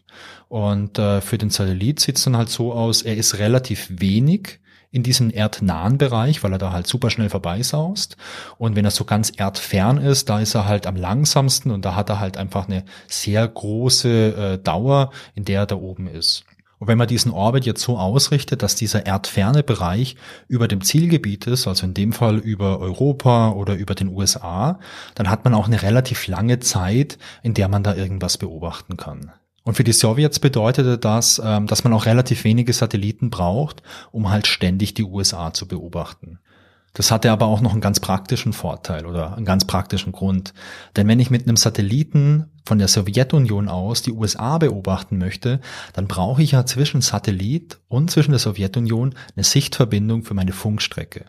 Und 0.49 0.99
äh, 0.99 1.21
für 1.21 1.39
den 1.39 1.51
Satellit 1.51 2.01
sieht 2.01 2.17
es 2.17 2.25
dann 2.25 2.37
halt 2.37 2.49
so 2.49 2.73
aus, 2.73 3.03
er 3.03 3.17
ist 3.17 3.39
relativ 3.39 3.87
wenig 3.91 4.61
in 4.91 5.03
diesem 5.03 5.31
erdnahen 5.31 5.99
Bereich, 5.99 6.43
weil 6.43 6.53
er 6.53 6.59
da 6.59 6.73
halt 6.73 6.87
super 6.87 7.11
schnell 7.11 7.29
vorbeisaust. 7.29 8.17
Und 8.57 8.75
wenn 8.75 8.87
er 8.87 8.91
so 8.91 9.05
ganz 9.05 9.31
erdfern 9.37 9.99
ist, 9.99 10.31
da 10.31 10.41
ist 10.41 10.55
er 10.55 10.67
halt 10.67 10.87
am 10.87 10.97
langsamsten 10.97 11.71
und 11.71 11.85
da 11.85 11.95
hat 11.95 12.09
er 12.09 12.21
halt 12.21 12.39
einfach 12.39 12.67
eine 12.67 12.85
sehr 13.07 13.47
große 13.47 14.09
äh, 14.09 14.59
Dauer, 14.59 15.13
in 15.35 15.45
der 15.45 15.61
er 15.61 15.67
da 15.67 15.77
oben 15.77 16.07
ist. 16.07 16.45
Und 16.79 16.87
wenn 16.87 16.99
man 16.99 17.09
diesen 17.09 17.33
Orbit 17.33 17.67
jetzt 17.67 17.83
so 17.83 17.99
ausrichtet, 17.99 18.63
dass 18.63 18.77
dieser 18.77 19.05
erdferne 19.05 19.63
Bereich 19.63 20.17
über 20.47 20.69
dem 20.69 20.81
Zielgebiet 20.81 21.47
ist, 21.47 21.67
also 21.67 21.87
in 21.87 21.95
dem 21.95 22.13
Fall 22.13 22.39
über 22.39 22.79
Europa 22.79 23.51
oder 23.51 23.75
über 23.75 23.95
den 23.95 24.09
USA, 24.09 24.79
dann 25.15 25.29
hat 25.29 25.45
man 25.45 25.55
auch 25.55 25.67
eine 25.67 25.83
relativ 25.83 26.29
lange 26.29 26.61
Zeit, 26.61 27.19
in 27.43 27.55
der 27.55 27.69
man 27.69 27.83
da 27.83 27.95
irgendwas 27.95 28.39
beobachten 28.39 28.97
kann. 28.97 29.33
Und 29.65 29.75
für 29.75 29.85
die 29.85 29.93
Sowjets 29.93 30.39
bedeutete 30.39 30.97
das, 30.97 31.43
ähm, 31.45 31.67
dass 31.67 31.85
man 31.85 31.93
auch 31.93 32.07
relativ 32.07 32.45
wenige 32.45 32.73
Satelliten 32.73 33.29
braucht, 33.29 33.83
um 34.13 34.31
halt 34.31 34.47
ständig 34.47 34.95
die 34.95 35.05
USA 35.05 35.53
zu 35.53 35.69
beobachten. 35.69 36.39
Das 36.95 37.11
hatte 37.11 37.31
aber 37.31 37.47
auch 37.47 37.61
noch 37.61 37.73
einen 37.73 37.81
ganz 37.81 38.01
praktischen 38.01 38.53
Vorteil 38.53 39.07
oder 39.07 39.37
einen 39.37 39.45
ganz 39.45 39.65
praktischen 39.67 40.13
Grund. 40.13 40.53
Denn 40.97 41.07
wenn 41.07 41.21
ich 41.21 41.31
mit 41.31 41.47
einem 41.47 41.57
Satelliten 41.57 42.47
von 42.65 42.79
der 42.79 42.89
Sowjetunion 42.89 43.69
aus 43.69 44.03
die 44.03 44.13
USA 44.13 44.59
beobachten 44.59 45.19
möchte, 45.19 45.61
dann 45.93 46.09
brauche 46.09 46.43
ich 46.43 46.53
ja 46.53 46.67
zwischen 46.67 47.01
Satellit 47.01 47.79
und 47.89 48.11
zwischen 48.11 48.33
der 48.33 48.41
Sowjetunion 48.41 49.15
eine 49.37 49.45
Sichtverbindung 49.45 50.25
für 50.25 50.35
meine 50.35 50.53
Funkstrecke. 50.53 51.27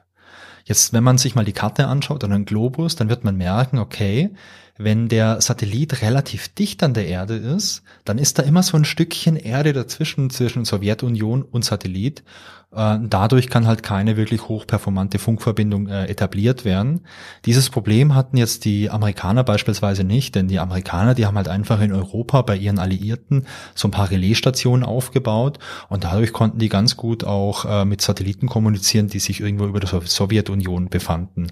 Jetzt, 0.65 0.93
wenn 0.93 1.03
man 1.03 1.17
sich 1.17 1.35
mal 1.35 1.45
die 1.45 1.53
Karte 1.53 1.87
anschaut 1.87 2.23
oder 2.23 2.35
einen 2.35 2.45
Globus, 2.45 2.95
dann 2.95 3.09
wird 3.09 3.23
man 3.23 3.37
merken, 3.37 3.79
okay, 3.79 4.31
wenn 4.77 5.09
der 5.09 5.41
Satellit 5.41 6.01
relativ 6.01 6.47
dicht 6.49 6.83
an 6.83 6.93
der 6.93 7.07
Erde 7.07 7.35
ist, 7.35 7.81
dann 8.05 8.17
ist 8.17 8.39
da 8.39 8.43
immer 8.43 8.63
so 8.63 8.77
ein 8.77 8.85
Stückchen 8.85 9.35
Erde 9.35 9.73
dazwischen, 9.73 10.29
zwischen 10.29 10.63
Sowjetunion 10.63 11.41
und 11.41 11.65
Satellit. 11.65 12.23
Äh, 12.71 12.99
dadurch 13.01 13.49
kann 13.49 13.65
halt 13.65 13.81
keine 13.81 14.15
wirklich 14.15 14.47
hochperformante 14.47 15.17
Funkverbindung 15.17 15.87
äh, 15.87 16.05
etabliert 16.05 16.65
werden. 16.65 17.01
Dieses 17.45 17.71
Problem 17.71 18.13
hatten 18.13 18.37
jetzt 18.37 18.63
die 18.63 18.91
Amerikaner 18.91 19.43
beispielsweise 19.43 20.03
nicht, 20.03 20.35
denn 20.35 20.47
die 20.47 20.59
Amerikaner, 20.59 21.15
die 21.15 21.25
haben 21.25 21.37
halt 21.37 21.47
einfach 21.47 21.81
in 21.81 21.91
Europa 21.91 22.43
bei 22.43 22.55
ihren 22.55 22.77
Alliierten 22.77 23.47
so 23.73 23.87
ein 23.87 23.91
paar 23.91 24.11
Relaisstationen 24.11 24.85
aufgebaut 24.85 25.57
und 25.89 26.03
dadurch 26.03 26.31
konnten 26.31 26.59
die 26.59 26.69
ganz 26.69 26.95
gut 26.95 27.23
auch 27.23 27.65
äh, 27.65 27.85
mit 27.85 28.01
Satelliten 28.01 28.47
kommunizieren, 28.47 29.07
die 29.07 29.19
sich 29.19 29.39
irgendwo 29.39 29.65
über 29.65 29.79
der 29.79 30.01
Sowjetunion 30.05 30.89
befanden. 30.89 31.47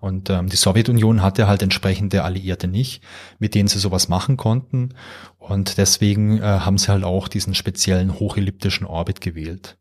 Und 0.00 0.30
ähm, 0.30 0.48
die 0.48 0.56
Sowjetunion 0.56 1.20
hatte 1.20 1.48
halt 1.48 1.62
entsprechende 1.62 2.24
Alliierte 2.24 2.66
nicht, 2.66 3.02
mit 3.38 3.54
denen 3.54 3.68
sie 3.68 3.78
sowas 3.78 4.08
machen 4.08 4.38
konnten. 4.38 4.94
Und 5.38 5.76
deswegen 5.76 6.38
äh, 6.38 6.42
haben 6.42 6.78
sie 6.78 6.88
halt 6.88 7.04
auch 7.04 7.28
diesen 7.28 7.54
speziellen 7.54 8.18
hochelliptischen 8.18 8.86
Orbit 8.86 9.20
gewählt. 9.20 9.76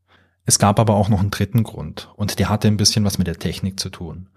Es 0.51 0.59
gab 0.59 0.81
aber 0.81 0.95
auch 0.95 1.07
noch 1.07 1.21
einen 1.21 1.31
dritten 1.31 1.63
Grund 1.63 2.09
und 2.17 2.37
der 2.37 2.49
hatte 2.49 2.67
ein 2.67 2.75
bisschen 2.75 3.05
was 3.05 3.17
mit 3.17 3.25
der 3.25 3.39
Technik 3.39 3.79
zu 3.79 3.89
tun. 3.89 4.27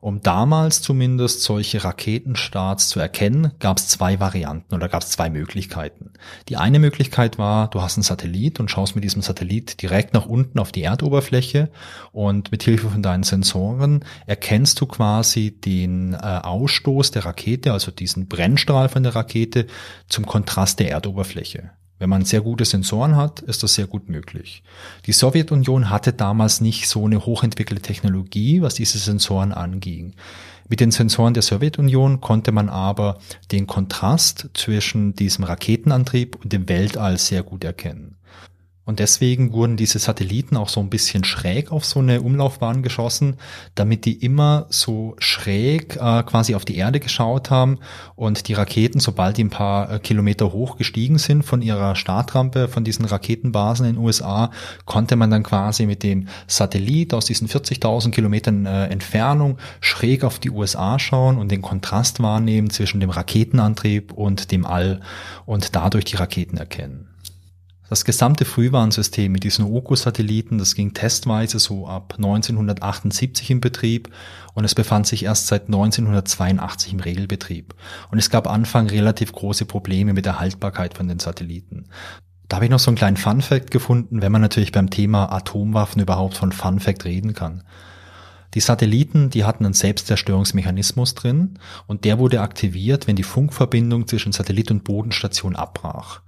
Um 0.00 0.20
damals 0.20 0.82
zumindest 0.82 1.44
solche 1.44 1.84
Raketenstarts 1.84 2.88
zu 2.88 2.98
erkennen, 2.98 3.52
gab 3.60 3.78
es 3.78 3.86
zwei 3.86 4.18
Varianten 4.18 4.74
oder 4.74 4.88
gab 4.88 5.02
es 5.02 5.10
zwei 5.10 5.30
Möglichkeiten. 5.30 6.14
Die 6.48 6.56
eine 6.56 6.80
Möglichkeit 6.80 7.38
war, 7.38 7.70
du 7.70 7.80
hast 7.80 7.96
einen 7.96 8.02
Satellit 8.02 8.58
und 8.58 8.72
schaust 8.72 8.96
mit 8.96 9.04
diesem 9.04 9.22
Satellit 9.22 9.80
direkt 9.80 10.14
nach 10.14 10.26
unten 10.26 10.58
auf 10.58 10.72
die 10.72 10.82
Erdoberfläche 10.82 11.70
und 12.10 12.50
mit 12.50 12.64
Hilfe 12.64 12.90
von 12.90 13.00
deinen 13.04 13.22
Sensoren 13.22 14.04
erkennst 14.26 14.80
du 14.80 14.86
quasi 14.86 15.52
den 15.52 16.14
äh, 16.14 16.16
Ausstoß 16.16 17.12
der 17.12 17.24
Rakete, 17.24 17.72
also 17.72 17.92
diesen 17.92 18.26
Brennstrahl 18.26 18.88
von 18.88 19.04
der 19.04 19.14
Rakete 19.14 19.68
zum 20.08 20.26
Kontrast 20.26 20.80
der 20.80 20.90
Erdoberfläche. 20.90 21.70
Wenn 22.02 22.10
man 22.10 22.24
sehr 22.24 22.40
gute 22.40 22.64
Sensoren 22.64 23.14
hat, 23.14 23.38
ist 23.38 23.62
das 23.62 23.74
sehr 23.74 23.86
gut 23.86 24.08
möglich. 24.08 24.64
Die 25.06 25.12
Sowjetunion 25.12 25.88
hatte 25.88 26.12
damals 26.12 26.60
nicht 26.60 26.88
so 26.88 27.06
eine 27.06 27.24
hochentwickelte 27.24 27.80
Technologie, 27.80 28.60
was 28.60 28.74
diese 28.74 28.98
Sensoren 28.98 29.52
anging. 29.52 30.14
Mit 30.68 30.80
den 30.80 30.90
Sensoren 30.90 31.32
der 31.32 31.44
Sowjetunion 31.44 32.20
konnte 32.20 32.50
man 32.50 32.68
aber 32.68 33.20
den 33.52 33.68
Kontrast 33.68 34.50
zwischen 34.54 35.14
diesem 35.14 35.44
Raketenantrieb 35.44 36.34
und 36.42 36.52
dem 36.52 36.68
Weltall 36.68 37.18
sehr 37.18 37.44
gut 37.44 37.62
erkennen. 37.62 38.16
Und 38.92 38.98
deswegen 38.98 39.54
wurden 39.54 39.78
diese 39.78 39.98
Satelliten 39.98 40.54
auch 40.54 40.68
so 40.68 40.78
ein 40.78 40.90
bisschen 40.90 41.24
schräg 41.24 41.72
auf 41.72 41.86
so 41.86 42.00
eine 42.00 42.20
Umlaufbahn 42.20 42.82
geschossen, 42.82 43.38
damit 43.74 44.04
die 44.04 44.22
immer 44.22 44.66
so 44.68 45.16
schräg 45.18 45.96
äh, 45.96 46.22
quasi 46.24 46.54
auf 46.54 46.66
die 46.66 46.76
Erde 46.76 47.00
geschaut 47.00 47.48
haben 47.48 47.78
und 48.16 48.48
die 48.48 48.52
Raketen, 48.52 49.00
sobald 49.00 49.38
die 49.38 49.44
ein 49.44 49.48
paar 49.48 49.90
äh, 49.90 49.98
Kilometer 49.98 50.52
hoch 50.52 50.76
gestiegen 50.76 51.16
sind 51.16 51.42
von 51.42 51.62
ihrer 51.62 51.96
Startrampe, 51.96 52.68
von 52.68 52.84
diesen 52.84 53.06
Raketenbasen 53.06 53.86
in 53.86 53.94
den 53.94 54.04
USA, 54.04 54.50
konnte 54.84 55.16
man 55.16 55.30
dann 55.30 55.42
quasi 55.42 55.86
mit 55.86 56.02
dem 56.02 56.28
Satellit 56.46 57.14
aus 57.14 57.24
diesen 57.24 57.48
40.000 57.48 58.10
Kilometern 58.10 58.66
äh, 58.66 58.88
Entfernung 58.88 59.56
schräg 59.80 60.22
auf 60.22 60.38
die 60.38 60.50
USA 60.50 60.98
schauen 60.98 61.38
und 61.38 61.50
den 61.50 61.62
Kontrast 61.62 62.20
wahrnehmen 62.22 62.68
zwischen 62.68 63.00
dem 63.00 63.08
Raketenantrieb 63.08 64.12
und 64.12 64.52
dem 64.52 64.66
All 64.66 65.00
und 65.46 65.74
dadurch 65.74 66.04
die 66.04 66.16
Raketen 66.16 66.58
erkennen. 66.58 67.11
Das 67.92 68.06
gesamte 68.06 68.46
Frühwarnsystem 68.46 69.30
mit 69.30 69.44
diesen 69.44 69.66
OKU-Satelliten, 69.66 70.56
das 70.56 70.74
ging 70.74 70.94
testweise 70.94 71.58
so 71.58 71.86
ab 71.86 72.14
1978 72.16 73.50
in 73.50 73.60
Betrieb 73.60 74.08
und 74.54 74.64
es 74.64 74.74
befand 74.74 75.06
sich 75.06 75.26
erst 75.26 75.48
seit 75.48 75.66
1982 75.66 76.94
im 76.94 77.00
Regelbetrieb. 77.00 77.74
Und 78.10 78.16
es 78.16 78.30
gab 78.30 78.46
Anfang 78.46 78.88
relativ 78.88 79.32
große 79.32 79.66
Probleme 79.66 80.14
mit 80.14 80.24
der 80.24 80.40
Haltbarkeit 80.40 80.96
von 80.96 81.06
den 81.06 81.18
Satelliten. 81.18 81.84
Da 82.48 82.56
habe 82.56 82.64
ich 82.64 82.70
noch 82.70 82.78
so 82.78 82.88
einen 82.88 82.96
kleinen 82.96 83.18
Fun-Fact 83.18 83.70
gefunden, 83.70 84.22
wenn 84.22 84.32
man 84.32 84.40
natürlich 84.40 84.72
beim 84.72 84.88
Thema 84.88 85.30
Atomwaffen 85.30 86.00
überhaupt 86.00 86.38
von 86.38 86.50
Fun-Fact 86.50 87.04
reden 87.04 87.34
kann. 87.34 87.62
Die 88.54 88.60
Satelliten, 88.60 89.28
die 89.28 89.44
hatten 89.44 89.66
einen 89.66 89.74
Selbstzerstörungsmechanismus 89.74 91.14
drin 91.14 91.58
und 91.86 92.06
der 92.06 92.18
wurde 92.18 92.40
aktiviert, 92.40 93.06
wenn 93.06 93.16
die 93.16 93.22
Funkverbindung 93.22 94.08
zwischen 94.08 94.32
Satellit 94.32 94.70
und 94.70 94.82
Bodenstation 94.82 95.56
abbrach. 95.56 96.22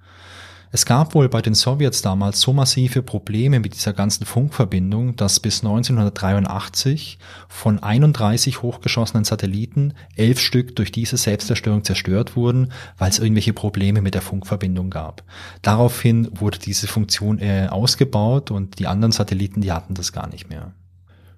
Es 0.75 0.87
gab 0.87 1.15
wohl 1.15 1.29
bei 1.29 1.41
den 1.41 1.55
Sowjets 1.55 2.03
damals 2.03 2.41
so 2.41 2.53
massive 2.53 3.01
Probleme 3.01 3.61
mit 3.61 3.75
dieser 3.75 3.93
ganzen 3.93 4.27
Funkverbindung, 4.27 5.15
dass 5.15 5.39
bis 5.39 5.61
1983 5.61 7.17
von 7.49 7.81
31 7.81 8.61
hochgeschossenen 8.61 9.23
Satelliten 9.23 9.95
elf 10.17 10.41
Stück 10.41 10.75
durch 10.75 10.91
diese 10.91 11.17
Selbstzerstörung 11.17 11.85
zerstört 11.85 12.35
wurden, 12.35 12.73
weil 12.99 13.09
es 13.09 13.21
irgendwelche 13.21 13.53
Probleme 13.53 14.03
mit 14.03 14.15
der 14.15 14.23
Funkverbindung 14.23 14.91
gab. 14.91 15.23
Daraufhin 15.63 16.29
wurde 16.41 16.59
diese 16.59 16.89
Funktion 16.89 17.39
äh, 17.39 17.69
ausgebaut 17.71 18.51
und 18.51 18.81
die 18.81 18.89
anderen 18.89 19.13
Satelliten, 19.13 19.61
die 19.61 19.71
hatten 19.71 19.95
das 19.95 20.13
gar 20.13 20.27
nicht 20.27 20.49
mehr. 20.49 20.73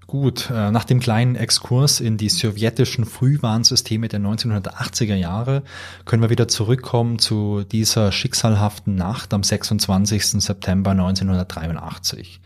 Gut, 0.07 0.51
äh, 0.51 0.71
nach 0.71 0.85
dem 0.85 1.01
kleinen 1.01 1.35
Exkurs 1.35 1.99
in 1.99 2.17
die 2.17 2.29
sowjetischen 2.29 3.05
Frühwarnsysteme 3.05 4.07
der 4.07 4.21
1980er 4.21 5.17
Jahre 5.17 5.65
können 6.05 6.23
wir 6.23 6.31
wieder 6.31 6.47
zurückkommen 6.47 7.19
zu 7.19 7.65
dieser 7.65 8.13
schicksalhaften 8.13 8.95
Nacht 8.95 9.35
am 9.35 9.43
26. 9.43 10.41
September 10.41 10.93
1983. 10.93 12.41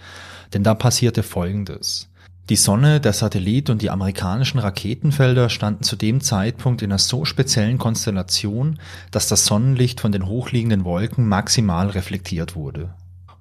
Denn 0.55 0.63
da 0.63 0.75
passierte 0.75 1.23
Folgendes. 1.23 2.09
Die 2.49 2.57
Sonne, 2.57 2.99
der 2.99 3.13
Satellit 3.13 3.69
und 3.69 3.83
die 3.83 3.91
amerikanischen 3.91 4.59
Raketenfelder 4.59 5.51
standen 5.51 5.85
zu 5.85 5.97
dem 5.97 6.23
Zeitpunkt 6.23 6.81
in 6.81 6.91
einer 6.91 6.99
so 6.99 7.27
speziellen 7.27 7.77
Konstellation, 7.77 8.81
dass 9.11 9.29
das 9.29 9.45
Sonnenlicht 9.45 10.01
von 10.01 10.13
den 10.13 10.27
hochliegenden 10.27 10.85
Wolken 10.85 11.29
maximal 11.29 11.91
reflektiert 11.91 12.57
wurde. 12.57 12.95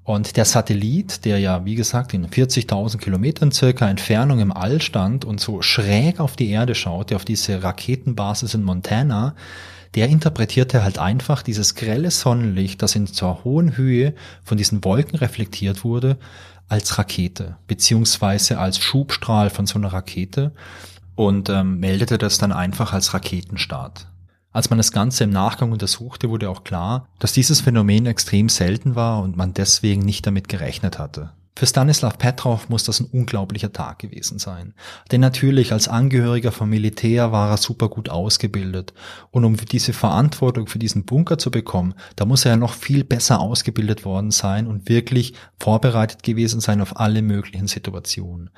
Und 0.09 0.37
der 0.37 0.45
Satellit, 0.45 1.23
der 1.23 1.37
ja, 1.37 1.65
wie 1.65 1.75
gesagt, 1.75 2.15
in 2.15 2.25
40.000 2.25 2.97
Kilometern 2.97 3.51
circa 3.51 3.87
Entfernung 3.87 4.39
im 4.39 4.51
All 4.51 4.81
stand 4.81 5.23
und 5.23 5.39
so 5.39 5.61
schräg 5.61 6.19
auf 6.19 6.35
die 6.35 6.49
Erde 6.49 6.73
schaute, 6.73 7.15
auf 7.15 7.25
diese 7.25 7.61
Raketenbasis 7.61 8.55
in 8.55 8.63
Montana, 8.63 9.35
der 9.93 10.09
interpretierte 10.09 10.83
halt 10.83 10.97
einfach 10.97 11.43
dieses 11.43 11.75
grelle 11.75 12.09
Sonnenlicht, 12.09 12.81
das 12.81 12.95
in 12.95 13.05
zur 13.05 13.43
hohen 13.43 13.77
Höhe 13.77 14.15
von 14.43 14.57
diesen 14.57 14.83
Wolken 14.83 15.19
reflektiert 15.19 15.83
wurde, 15.83 16.17
als 16.67 16.97
Rakete, 16.97 17.57
beziehungsweise 17.67 18.57
als 18.57 18.79
Schubstrahl 18.79 19.51
von 19.51 19.67
so 19.67 19.77
einer 19.77 19.93
Rakete 19.93 20.53
und 21.13 21.49
ähm, 21.49 21.79
meldete 21.79 22.17
das 22.17 22.39
dann 22.39 22.51
einfach 22.51 22.93
als 22.93 23.13
Raketenstart. 23.13 24.07
Als 24.51 24.69
man 24.69 24.77
das 24.77 24.91
Ganze 24.91 25.25
im 25.25 25.29
Nachgang 25.29 25.71
untersuchte, 25.71 26.29
wurde 26.29 26.49
auch 26.49 26.63
klar, 26.63 27.07
dass 27.19 27.33
dieses 27.33 27.61
Phänomen 27.61 28.07
extrem 28.07 28.49
selten 28.49 28.95
war 28.95 29.21
und 29.21 29.37
man 29.37 29.53
deswegen 29.53 30.03
nicht 30.03 30.25
damit 30.25 30.49
gerechnet 30.49 30.97
hatte. 30.97 31.31
Für 31.59 31.67
Stanislav 31.67 32.17
Petrov 32.17 32.69
muss 32.69 32.85
das 32.85 33.01
ein 33.01 33.07
unglaublicher 33.11 33.73
Tag 33.73 33.99
gewesen 33.99 34.39
sein. 34.39 34.73
Denn 35.11 35.19
natürlich 35.19 35.73
als 35.73 35.89
Angehöriger 35.89 36.53
vom 36.53 36.69
Militär 36.69 37.33
war 37.33 37.51
er 37.51 37.57
super 37.57 37.89
gut 37.89 38.07
ausgebildet. 38.07 38.93
Und 39.29 39.43
um 39.43 39.57
diese 39.57 39.91
Verantwortung 39.91 40.67
für 40.67 40.79
diesen 40.79 41.03
Bunker 41.03 41.37
zu 41.37 41.51
bekommen, 41.51 41.95
da 42.15 42.25
muss 42.25 42.45
er 42.45 42.51
ja 42.51 42.57
noch 42.57 42.73
viel 42.73 43.03
besser 43.03 43.41
ausgebildet 43.41 44.05
worden 44.05 44.31
sein 44.31 44.67
und 44.67 44.87
wirklich 44.87 45.33
vorbereitet 45.59 46.23
gewesen 46.23 46.61
sein 46.61 46.79
auf 46.79 46.97
alle 46.97 47.21
möglichen 47.21 47.67
Situationen. 47.67 48.51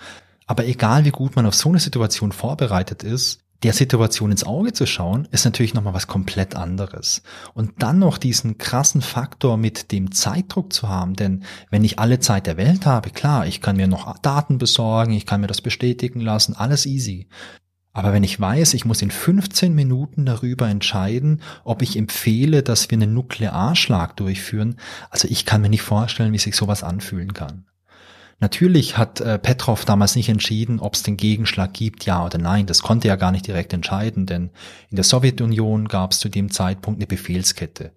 Aber 0.46 0.68
egal 0.68 1.04
wie 1.04 1.12
gut 1.12 1.36
man 1.36 1.48
auf 1.48 1.56
so 1.56 1.70
eine 1.70 1.80
Situation 1.80 2.32
vorbereitet 2.32 3.02
ist, 3.02 3.41
der 3.64 3.74
Situation 3.74 4.32
ins 4.32 4.44
Auge 4.44 4.74
zu 4.74 4.86
schauen, 4.86 5.28
ist 5.32 5.46
natürlich 5.46 5.74
nochmal 5.74 5.94
was 5.94 6.08
komplett 6.08 6.56
anderes. 6.56 7.22
Und 7.54 7.84
dann 7.84 8.00
noch 8.00 8.18
diesen 8.18 8.58
krassen 8.58 9.02
Faktor 9.02 9.58
mit 9.58 9.92
dem 9.92 10.12
Zeitdruck 10.12 10.74
zu 10.74 10.90
haben, 10.90 11.16
denn 11.16 11.44
wenn 11.70 11.84
ich 11.84 12.00
alle 12.00 12.20
Zeit 12.20 12.48
der 12.48 12.58
Welt 12.58 12.86
habe, 12.86 13.12
klar, 13.12 13.46
ich 13.46 13.62
kann 13.62 13.78
mir 13.78 13.88
noch 13.88 14.18
Daten 14.20 14.58
besorgen, 14.58 15.14
ich 15.14 15.26
kann 15.26 15.42
mir 15.42 15.48
das 15.48 15.62
bestätigen 15.62 16.22
lassen, 16.22 16.56
alles 16.56 16.86
easy. 16.86 17.28
Aber 17.94 18.14
wenn 18.14 18.24
ich 18.24 18.40
weiß, 18.40 18.74
ich 18.74 18.86
muss 18.86 19.02
in 19.02 19.12
15 19.12 19.74
Minuten 19.74 20.26
darüber 20.26 20.70
entscheiden, 20.70 21.42
ob 21.66 21.82
ich 21.82 21.98
empfehle, 21.98 22.64
dass 22.64 22.90
wir 22.90 22.98
einen 22.98 23.14
Nuklearschlag 23.14 24.16
durchführen, 24.16 24.78
also 25.10 25.28
ich 25.30 25.46
kann 25.46 25.62
mir 25.62 25.70
nicht 25.70 25.82
vorstellen, 25.82 26.32
wie 26.32 26.38
sich 26.38 26.56
sowas 26.56 26.84
anfühlen 26.84 27.34
kann. 27.34 27.66
Natürlich 28.42 28.98
hat 28.98 29.22
äh, 29.22 29.38
Petrov 29.38 29.86
damals 29.86 30.16
nicht 30.16 30.28
entschieden, 30.28 30.80
ob 30.80 30.96
es 30.96 31.04
den 31.04 31.16
Gegenschlag 31.16 31.74
gibt, 31.74 32.06
ja 32.08 32.26
oder 32.26 32.40
nein. 32.40 32.66
Das 32.66 32.82
konnte 32.82 33.08
er 33.08 33.16
gar 33.16 33.32
nicht 33.32 33.46
direkt 33.46 33.72
entscheiden, 33.72 34.26
denn 34.26 34.50
in 34.90 34.96
der 34.96 35.06
Sowjetunion 35.06 35.88
gab 35.88 36.12
es 36.12 36.20
zu 36.20 36.28
dem 36.28 36.50
Zeitpunkt 36.50 36.98
eine 37.00 37.06
Befehlskette. 37.06 37.92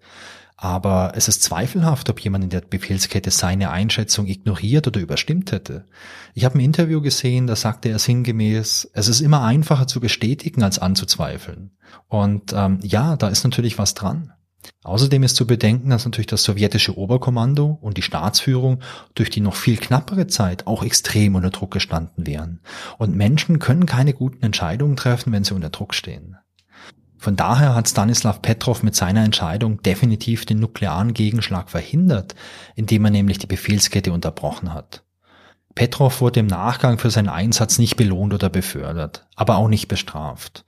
Aber 0.55 1.13
es 1.15 1.27
ist 1.27 1.41
zweifelhaft, 1.41 2.09
ob 2.11 2.19
jemand 2.19 2.43
in 2.43 2.51
der 2.51 2.61
Befehlskette 2.61 3.31
seine 3.31 3.71
Einschätzung 3.71 4.27
ignoriert 4.27 4.85
oder 4.85 5.01
überstimmt 5.01 5.51
hätte. 5.51 5.85
Ich 6.35 6.45
habe 6.45 6.59
ein 6.59 6.63
Interview 6.63 7.01
gesehen, 7.01 7.47
da 7.47 7.55
sagte 7.55 7.89
er 7.89 7.97
sinngemäß, 7.97 8.91
es 8.93 9.07
ist 9.07 9.21
immer 9.21 9.41
einfacher 9.41 9.87
zu 9.87 9.99
bestätigen 9.99 10.61
als 10.61 10.77
anzuzweifeln. 10.77 11.71
Und 12.07 12.53
ähm, 12.53 12.79
ja, 12.83 13.17
da 13.17 13.29
ist 13.29 13.43
natürlich 13.43 13.79
was 13.79 13.95
dran. 13.95 14.31
Außerdem 14.83 15.23
ist 15.23 15.35
zu 15.35 15.47
bedenken, 15.47 15.89
dass 15.89 16.05
natürlich 16.05 16.27
das 16.27 16.43
sowjetische 16.43 16.97
Oberkommando 16.97 17.77
und 17.81 17.97
die 17.97 18.01
Staatsführung 18.01 18.79
durch 19.13 19.29
die 19.29 19.41
noch 19.41 19.55
viel 19.55 19.77
knappere 19.77 20.27
Zeit 20.27 20.67
auch 20.67 20.83
extrem 20.83 21.35
unter 21.35 21.49
Druck 21.49 21.71
gestanden 21.71 22.27
wären. 22.27 22.59
Und 22.97 23.15
Menschen 23.15 23.59
können 23.59 23.85
keine 23.85 24.13
guten 24.13 24.43
Entscheidungen 24.43 24.95
treffen, 24.95 25.31
wenn 25.31 25.43
sie 25.43 25.53
unter 25.53 25.69
Druck 25.69 25.93
stehen. 25.93 26.37
Von 27.17 27.35
daher 27.35 27.73
hat 27.73 27.89
Stanislav 27.89 28.41
Petrov 28.41 28.83
mit 28.83 28.95
seiner 28.95 29.23
Entscheidung 29.23 29.81
definitiv 29.81 30.45
den 30.45 30.59
nuklearen 30.59 31.13
Gegenschlag 31.13 31.69
verhindert, 31.69 32.35
indem 32.75 33.05
er 33.05 33.11
nämlich 33.11 33.39
die 33.39 33.47
Befehlskette 33.47 34.11
unterbrochen 34.11 34.73
hat. 34.73 35.04
Petrov 35.75 36.21
wurde 36.21 36.39
im 36.39 36.47
Nachgang 36.47 36.97
für 36.97 37.11
seinen 37.11 37.27
Einsatz 37.27 37.77
nicht 37.79 37.97
belohnt 37.97 38.33
oder 38.33 38.49
befördert, 38.49 39.27
aber 39.35 39.57
auch 39.57 39.67
nicht 39.67 39.89
bestraft. 39.89 40.63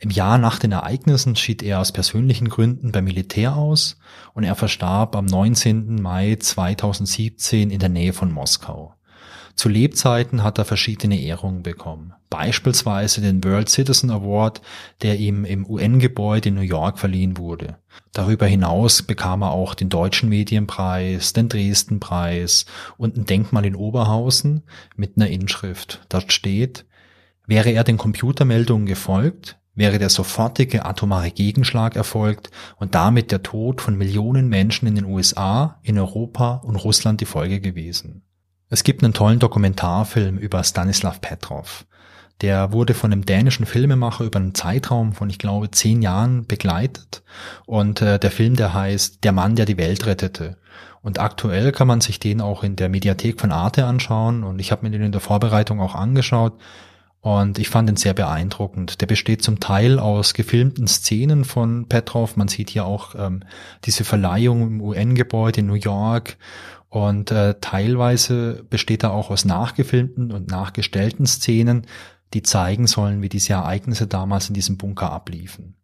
Im 0.00 0.10
Jahr 0.10 0.36
nach 0.36 0.58
den 0.58 0.72
Ereignissen 0.72 1.36
schied 1.36 1.62
er 1.62 1.78
aus 1.80 1.92
persönlichen 1.92 2.48
Gründen 2.48 2.90
beim 2.90 3.04
Militär 3.04 3.54
aus 3.56 3.98
und 4.34 4.42
er 4.42 4.56
verstarb 4.56 5.14
am 5.14 5.26
19. 5.26 6.02
Mai 6.02 6.36
2017 6.40 7.70
in 7.70 7.78
der 7.78 7.88
Nähe 7.88 8.12
von 8.12 8.32
Moskau. 8.32 8.97
Zu 9.58 9.68
Lebzeiten 9.68 10.44
hat 10.44 10.58
er 10.58 10.64
verschiedene 10.64 11.20
Ehrungen 11.20 11.64
bekommen, 11.64 12.14
beispielsweise 12.30 13.20
den 13.20 13.42
World 13.42 13.68
Citizen 13.68 14.08
Award, 14.08 14.62
der 15.02 15.16
ihm 15.16 15.44
im 15.44 15.68
UN-Gebäude 15.68 16.50
in 16.50 16.54
New 16.54 16.60
York 16.60 17.00
verliehen 17.00 17.38
wurde. 17.38 17.76
Darüber 18.12 18.46
hinaus 18.46 19.02
bekam 19.02 19.42
er 19.42 19.50
auch 19.50 19.74
den 19.74 19.88
Deutschen 19.88 20.28
Medienpreis, 20.28 21.32
den 21.32 21.48
Dresden-Preis 21.48 22.66
und 22.98 23.16
ein 23.16 23.24
Denkmal 23.24 23.66
in 23.66 23.74
Oberhausen 23.74 24.62
mit 24.94 25.16
einer 25.16 25.26
Inschrift. 25.26 26.06
Dort 26.08 26.32
steht, 26.32 26.86
wäre 27.44 27.70
er 27.70 27.82
den 27.82 27.98
Computermeldungen 27.98 28.86
gefolgt, 28.86 29.58
wäre 29.74 29.98
der 29.98 30.10
sofortige 30.10 30.86
atomare 30.86 31.32
Gegenschlag 31.32 31.96
erfolgt 31.96 32.52
und 32.76 32.94
damit 32.94 33.32
der 33.32 33.42
Tod 33.42 33.80
von 33.80 33.98
Millionen 33.98 34.48
Menschen 34.48 34.86
in 34.86 34.94
den 34.94 35.06
USA, 35.06 35.80
in 35.82 35.98
Europa 35.98 36.62
und 36.62 36.76
Russland 36.76 37.20
die 37.20 37.26
Folge 37.26 37.60
gewesen. 37.60 38.22
Es 38.70 38.84
gibt 38.84 39.02
einen 39.02 39.14
tollen 39.14 39.38
Dokumentarfilm 39.38 40.36
über 40.36 40.62
Stanislav 40.62 41.20
Petrov. 41.20 41.86
Der 42.42 42.70
wurde 42.72 42.94
von 42.94 43.12
einem 43.12 43.24
dänischen 43.24 43.66
Filmemacher 43.66 44.24
über 44.24 44.38
einen 44.38 44.54
Zeitraum 44.54 45.12
von, 45.12 45.28
ich 45.30 45.38
glaube, 45.38 45.70
zehn 45.70 46.02
Jahren 46.02 46.46
begleitet. 46.46 47.22
Und 47.66 48.02
äh, 48.02 48.18
der 48.18 48.30
Film, 48.30 48.54
der 48.56 48.74
heißt 48.74 49.24
Der 49.24 49.32
Mann, 49.32 49.56
der 49.56 49.64
die 49.64 49.78
Welt 49.78 50.06
rettete. 50.06 50.56
Und 51.02 51.18
aktuell 51.18 51.72
kann 51.72 51.88
man 51.88 52.00
sich 52.00 52.20
den 52.20 52.40
auch 52.40 52.62
in 52.62 52.76
der 52.76 52.88
Mediathek 52.88 53.40
von 53.40 53.52
Arte 53.52 53.86
anschauen. 53.86 54.44
Und 54.44 54.60
ich 54.60 54.70
habe 54.70 54.84
mir 54.84 54.92
den 54.92 55.02
in 55.02 55.12
der 55.12 55.20
Vorbereitung 55.20 55.80
auch 55.80 55.94
angeschaut. 55.94 56.52
Und 57.20 57.58
ich 57.58 57.68
fand 57.68 57.90
ihn 57.90 57.96
sehr 57.96 58.14
beeindruckend. 58.14 59.00
Der 59.00 59.06
besteht 59.06 59.42
zum 59.42 59.58
Teil 59.58 59.98
aus 59.98 60.34
gefilmten 60.34 60.86
Szenen 60.86 61.44
von 61.44 61.88
Petrov. 61.88 62.36
Man 62.36 62.46
sieht 62.46 62.70
hier 62.70 62.84
auch 62.84 63.16
ähm, 63.16 63.42
diese 63.84 64.04
Verleihung 64.04 64.62
im 64.62 64.80
UN-Gebäude 64.80 65.60
in 65.60 65.66
New 65.66 65.74
York 65.74 66.36
und 66.88 67.30
äh, 67.30 67.56
teilweise 67.60 68.64
besteht 68.70 69.02
er 69.02 69.12
auch 69.12 69.30
aus 69.30 69.44
nachgefilmten 69.44 70.32
und 70.32 70.48
nachgestellten 70.48 71.26
Szenen, 71.26 71.86
die 72.34 72.42
zeigen 72.42 72.86
sollen, 72.86 73.22
wie 73.22 73.28
diese 73.28 73.54
Ereignisse 73.54 74.06
damals 74.06 74.48
in 74.48 74.54
diesem 74.54 74.76
Bunker 74.76 75.12
abliefen. 75.12 75.77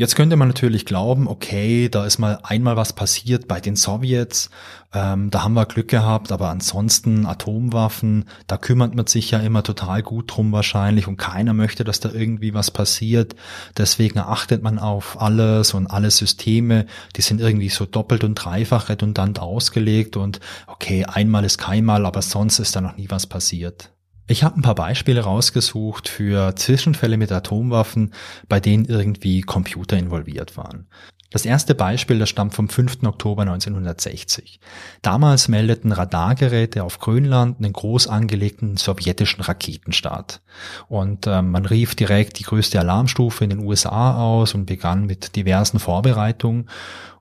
Jetzt 0.00 0.16
könnte 0.16 0.36
man 0.36 0.48
natürlich 0.48 0.86
glauben, 0.86 1.28
okay, 1.28 1.90
da 1.90 2.06
ist 2.06 2.16
mal 2.16 2.38
einmal 2.42 2.74
was 2.74 2.94
passiert 2.94 3.46
bei 3.46 3.60
den 3.60 3.76
Sowjets, 3.76 4.48
ähm, 4.94 5.28
da 5.28 5.44
haben 5.44 5.52
wir 5.52 5.66
Glück 5.66 5.88
gehabt, 5.88 6.32
aber 6.32 6.48
ansonsten 6.48 7.26
Atomwaffen, 7.26 8.24
da 8.46 8.56
kümmert 8.56 8.94
man 8.94 9.06
sich 9.06 9.30
ja 9.30 9.40
immer 9.40 9.62
total 9.62 10.02
gut 10.02 10.34
drum 10.34 10.52
wahrscheinlich 10.52 11.06
und 11.06 11.18
keiner 11.18 11.52
möchte, 11.52 11.84
dass 11.84 12.00
da 12.00 12.10
irgendwie 12.10 12.54
was 12.54 12.70
passiert. 12.70 13.36
Deswegen 13.76 14.20
achtet 14.20 14.62
man 14.62 14.78
auf 14.78 15.20
alles 15.20 15.74
und 15.74 15.86
alle 15.86 16.10
Systeme, 16.10 16.86
die 17.16 17.20
sind 17.20 17.38
irgendwie 17.42 17.68
so 17.68 17.84
doppelt 17.84 18.24
und 18.24 18.36
dreifach 18.36 18.88
redundant 18.88 19.38
ausgelegt 19.38 20.16
und 20.16 20.40
okay, 20.66 21.04
einmal 21.04 21.44
ist 21.44 21.58
keinmal, 21.58 22.06
aber 22.06 22.22
sonst 22.22 22.58
ist 22.58 22.74
da 22.74 22.80
noch 22.80 22.96
nie 22.96 23.10
was 23.10 23.26
passiert. 23.26 23.90
Ich 24.30 24.44
habe 24.44 24.60
ein 24.60 24.62
paar 24.62 24.76
Beispiele 24.76 25.22
rausgesucht 25.22 26.08
für 26.08 26.54
Zwischenfälle 26.54 27.16
mit 27.16 27.32
Atomwaffen, 27.32 28.14
bei 28.48 28.60
denen 28.60 28.84
irgendwie 28.84 29.40
Computer 29.40 29.98
involviert 29.98 30.56
waren. 30.56 30.86
Das 31.30 31.44
erste 31.44 31.76
Beispiel, 31.76 32.18
das 32.18 32.28
stammt 32.28 32.54
vom 32.54 32.68
5. 32.68 33.04
Oktober 33.04 33.42
1960. 33.42 34.58
Damals 35.00 35.46
meldeten 35.46 35.92
Radargeräte 35.92 36.82
auf 36.82 36.98
Grönland 36.98 37.58
einen 37.58 37.72
groß 37.72 38.08
angelegten 38.08 38.76
sowjetischen 38.76 39.40
Raketenstart. 39.40 40.40
Und 40.88 41.28
äh, 41.28 41.40
man 41.40 41.66
rief 41.66 41.94
direkt 41.94 42.40
die 42.40 42.44
größte 42.44 42.80
Alarmstufe 42.80 43.44
in 43.44 43.50
den 43.50 43.60
USA 43.60 44.16
aus 44.16 44.54
und 44.54 44.66
begann 44.66 45.06
mit 45.06 45.36
diversen 45.36 45.78
Vorbereitungen. 45.78 46.68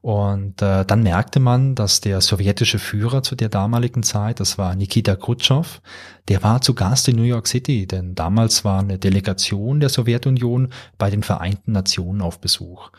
Und 0.02 0.62
äh, 0.62 0.86
dann 0.86 1.04
merkte 1.04 1.40
man, 1.40 1.76
dass 1.76 2.02
der 2.02 2.22
sowjetische 2.22 2.80
Führer 2.80 3.22
zu 3.22 3.36
der 3.36 3.50
damaligen 3.50 4.02
Zeit, 4.02 4.40
das 4.40 4.58
war 4.58 4.74
Nikita 4.74 5.16
Khrushchev, 5.16 5.82
der 6.30 6.42
war 6.42 6.62
zu 6.62 6.74
Gast 6.74 7.10
in 7.10 7.18
New 7.18 7.24
York 7.24 7.48
City, 7.48 7.86
denn 7.86 8.16
damals 8.16 8.64
war 8.64 8.80
eine 8.80 8.98
Delegation 8.98 9.82
der 9.82 9.90
Sowjetunion 9.90 10.70
bei 10.98 11.10
den 11.10 11.22
Vereinten 11.22 11.74
Nationen 11.74 12.22
auf 12.22 12.40
Besuch. 12.40 12.92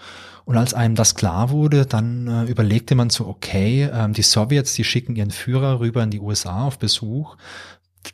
Und 0.51 0.57
als 0.57 0.75
einem 0.75 0.97
das 0.97 1.15
klar 1.15 1.51
wurde, 1.51 1.87
dann 1.87 2.27
äh, 2.27 2.51
überlegte 2.51 2.97
man 2.97 3.09
so, 3.09 3.29
okay, 3.29 3.89
ähm, 3.95 4.15
die 4.15 4.23
Sowjets, 4.23 4.75
die 4.75 4.83
schicken 4.83 5.15
ihren 5.15 5.31
Führer 5.31 5.79
rüber 5.79 6.03
in 6.03 6.11
die 6.11 6.19
USA 6.19 6.65
auf 6.65 6.81
Besuch. 6.81 7.37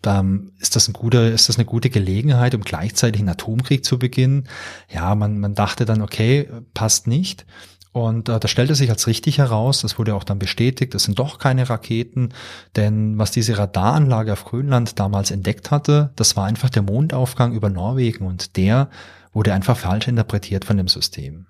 Ähm, 0.04 0.52
ist 0.58 0.76
das 0.76 0.86
ein 0.86 0.92
guter, 0.92 1.32
ist 1.32 1.48
das 1.48 1.56
eine 1.56 1.64
gute 1.64 1.88
Gelegenheit, 1.88 2.54
um 2.54 2.60
gleichzeitig 2.60 3.22
einen 3.22 3.30
Atomkrieg 3.30 3.86
zu 3.86 3.98
beginnen? 3.98 4.48
Ja, 4.92 5.14
man, 5.14 5.38
man 5.40 5.54
dachte 5.54 5.86
dann, 5.86 6.02
okay, 6.02 6.50
passt 6.74 7.06
nicht. 7.06 7.46
Und 7.92 8.28
äh, 8.28 8.38
das 8.38 8.50
stellte 8.50 8.74
sich 8.74 8.90
als 8.90 9.06
richtig 9.06 9.38
heraus, 9.38 9.80
das 9.80 9.98
wurde 9.98 10.14
auch 10.14 10.24
dann 10.24 10.38
bestätigt, 10.38 10.94
es 10.94 11.04
sind 11.04 11.18
doch 11.18 11.38
keine 11.38 11.70
Raketen, 11.70 12.34
denn 12.76 13.16
was 13.16 13.30
diese 13.30 13.56
Radaranlage 13.56 14.34
auf 14.34 14.44
Grönland 14.44 15.00
damals 15.00 15.30
entdeckt 15.30 15.70
hatte, 15.70 16.12
das 16.16 16.36
war 16.36 16.44
einfach 16.44 16.68
der 16.68 16.82
Mondaufgang 16.82 17.54
über 17.54 17.70
Norwegen 17.70 18.26
und 18.26 18.58
der 18.58 18.90
wurde 19.32 19.54
einfach 19.54 19.78
falsch 19.78 20.06
interpretiert 20.06 20.66
von 20.66 20.76
dem 20.76 20.88
System. 20.88 21.46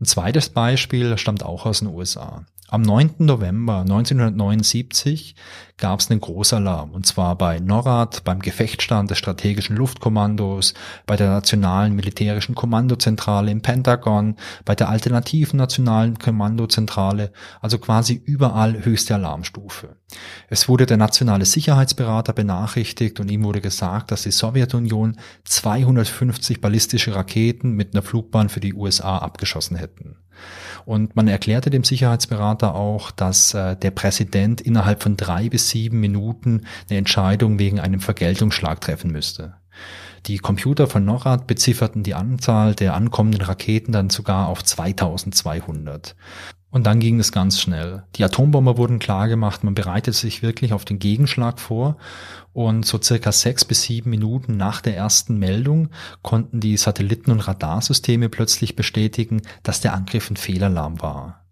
Ein 0.00 0.04
zweites 0.04 0.50
Beispiel 0.50 1.16
stammt 1.18 1.42
auch 1.42 1.66
aus 1.66 1.78
den 1.80 1.88
USA. 1.88 2.44
Am 2.68 2.82
9. 2.82 3.14
November 3.18 3.80
1979 3.80 5.36
gab 5.78 6.00
es 6.00 6.10
einen 6.10 6.20
Großalarm, 6.20 6.92
und 6.92 7.06
zwar 7.06 7.36
bei 7.36 7.58
NORAD, 7.60 8.24
beim 8.24 8.40
Gefechtsstand 8.40 9.10
des 9.10 9.18
strategischen 9.18 9.76
Luftkommandos, 9.76 10.72
bei 11.04 11.16
der 11.16 11.28
nationalen 11.28 11.94
militärischen 11.94 12.54
Kommandozentrale 12.54 13.50
im 13.50 13.60
Pentagon, 13.60 14.36
bei 14.64 14.74
der 14.74 14.88
alternativen 14.88 15.58
nationalen 15.58 16.18
Kommandozentrale, 16.18 17.30
also 17.60 17.78
quasi 17.78 18.20
überall 18.24 18.84
höchste 18.84 19.14
Alarmstufe. 19.14 19.96
Es 20.48 20.68
wurde 20.68 20.86
der 20.86 20.96
nationale 20.96 21.44
Sicherheitsberater 21.44 22.32
benachrichtigt 22.32 23.20
und 23.20 23.30
ihm 23.30 23.44
wurde 23.44 23.60
gesagt, 23.60 24.10
dass 24.10 24.22
die 24.22 24.30
Sowjetunion 24.30 25.18
250 25.44 26.62
ballistische 26.62 27.14
Raketen 27.14 27.72
mit 27.72 27.92
einer 27.92 28.02
Flugbahn 28.02 28.48
für 28.48 28.60
die 28.60 28.72
USA 28.74 29.18
abgeschossen 29.18 29.76
hätten. 29.76 30.16
Und 30.84 31.16
man 31.16 31.28
erklärte 31.28 31.70
dem 31.70 31.84
Sicherheitsberater 31.84 32.74
auch, 32.74 33.10
dass 33.10 33.54
äh, 33.54 33.76
der 33.76 33.90
Präsident 33.90 34.60
innerhalb 34.60 35.02
von 35.02 35.16
drei 35.16 35.48
bis 35.48 35.70
sieben 35.70 36.00
Minuten 36.00 36.66
eine 36.88 36.98
Entscheidung 36.98 37.58
wegen 37.58 37.80
einem 37.80 38.00
Vergeltungsschlag 38.00 38.80
treffen 38.80 39.10
müsste. 39.10 39.54
Die 40.26 40.38
Computer 40.38 40.88
von 40.88 41.04
NORAD 41.04 41.46
bezifferten 41.46 42.02
die 42.02 42.14
Anzahl 42.14 42.74
der 42.74 42.94
ankommenden 42.94 43.42
Raketen 43.42 43.92
dann 43.92 44.10
sogar 44.10 44.48
auf 44.48 44.64
2200. 44.64 46.16
Und 46.70 46.86
dann 46.86 47.00
ging 47.00 47.20
es 47.20 47.32
ganz 47.32 47.60
schnell. 47.60 48.02
Die 48.16 48.24
Atombomber 48.24 48.76
wurden 48.76 48.98
klargemacht, 48.98 49.64
man 49.64 49.74
bereitet 49.74 50.14
sich 50.14 50.42
wirklich 50.42 50.72
auf 50.72 50.84
den 50.84 50.98
Gegenschlag 50.98 51.60
vor 51.60 51.96
und 52.52 52.84
so 52.84 53.00
circa 53.00 53.32
sechs 53.32 53.64
bis 53.64 53.82
sieben 53.82 54.10
Minuten 54.10 54.56
nach 54.56 54.80
der 54.80 54.96
ersten 54.96 55.38
Meldung 55.38 55.88
konnten 56.22 56.60
die 56.60 56.76
Satelliten- 56.76 57.30
und 57.30 57.40
Radarsysteme 57.40 58.28
plötzlich 58.28 58.76
bestätigen, 58.76 59.42
dass 59.62 59.80
der 59.80 59.94
Angriff 59.94 60.30
ein 60.30 60.36
Fehlalarm 60.36 61.00
war. 61.00 61.45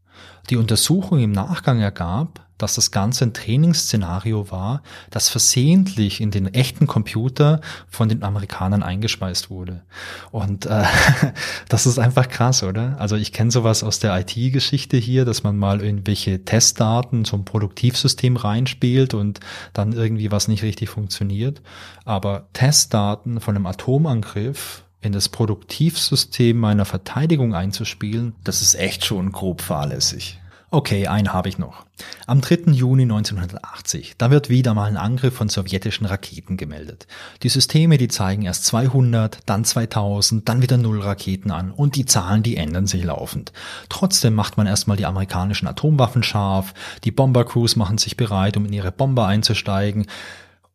Die 0.51 0.57
Untersuchung 0.57 1.21
im 1.21 1.33
Nachgang 1.33 1.81
ergab, 1.81 2.45
dass 2.59 2.77
das 2.77 2.91
Ganze 2.93 3.25
ein 3.25 3.35
Trainingsszenario 3.35 4.51
war, 4.51 4.83
das 5.11 5.29
versehentlich 5.29 6.21
in 6.21 6.31
den 6.31 6.53
echten 6.55 6.87
Computer 6.87 7.61
von 7.89 8.09
den 8.09 8.23
Amerikanern 8.23 8.83
eingespeist 8.83 9.51
wurde. 9.51 9.83
Und 10.31 10.67
äh, 10.67 10.85
das 11.69 11.87
ist 11.87 11.99
einfach 11.99 12.29
krass, 12.29 12.63
oder? 12.63 12.97
Also 13.01 13.17
ich 13.17 13.33
kenne 13.33 13.51
sowas 13.51 13.83
aus 13.83 13.99
der 13.99 14.19
IT-Geschichte 14.21 14.97
hier, 14.97 15.25
dass 15.25 15.43
man 15.43 15.57
mal 15.57 15.81
irgendwelche 15.83 16.45
Testdaten 16.45 17.25
zum 17.25 17.45
Produktivsystem 17.45 18.37
reinspielt 18.37 19.15
und 19.15 19.41
dann 19.73 19.93
irgendwie 19.93 20.31
was 20.31 20.47
nicht 20.47 20.63
richtig 20.63 20.91
funktioniert. 20.91 21.61
Aber 22.05 22.49
Testdaten 22.53 23.41
von 23.41 23.57
einem 23.57 23.67
Atomangriff 23.67 24.85
in 25.05 25.13
das 25.13 25.29
Produktivsystem 25.29 26.57
meiner 26.59 26.85
Verteidigung 26.85 27.55
einzuspielen, 27.55 28.35
das 28.45 28.63
ist 28.63 28.75
echt 28.75 29.05
schon 29.05 29.33
grob 29.33 29.61
fahrlässig. 29.61 30.39
Okay, 30.75 31.07
einen 31.07 31.33
habe 31.33 31.49
ich 31.49 31.57
noch. 31.57 31.87
Am 32.27 32.41
3. 32.41 32.73
Juni 32.73 33.05
1980, 33.05 34.15
da 34.19 34.33
wird 34.33 34.49
wieder 34.49 34.75
mal 34.75 34.87
ein 34.87 34.97
Angriff 34.97 35.35
von 35.35 35.49
sowjetischen 35.49 36.05
Raketen 36.05 36.57
gemeldet. 36.57 37.07
Die 37.45 37.49
Systeme, 37.49 37.97
die 37.97 38.09
zeigen 38.09 38.43
erst 38.43 38.65
200, 38.65 39.39
dann 39.47 39.65
2000, 39.65 40.49
dann 40.49 40.63
wieder 40.63 40.77
null 40.77 41.01
Raketen 41.01 41.53
an 41.53 41.71
und 41.71 41.95
die 41.95 42.07
Zahlen, 42.07 42.43
die 42.43 42.57
ändern 42.57 42.89
sich 42.89 43.05
laufend. 43.05 43.53
Trotzdem 43.89 44.35
macht 44.35 44.57
man 44.57 44.67
erstmal 44.67 44.97
die 44.97 45.07
amerikanischen 45.07 45.69
Atomwaffen 45.69 46.25
scharf, 46.25 46.75
die 47.05 47.13
Bombercrews 47.13 47.77
machen 47.77 47.99
sich 47.99 48.17
bereit, 48.17 48.57
um 48.57 48.67
in 48.67 48.73
ihre 48.73 48.91
Bomber 48.91 49.29
einzusteigen 49.29 50.07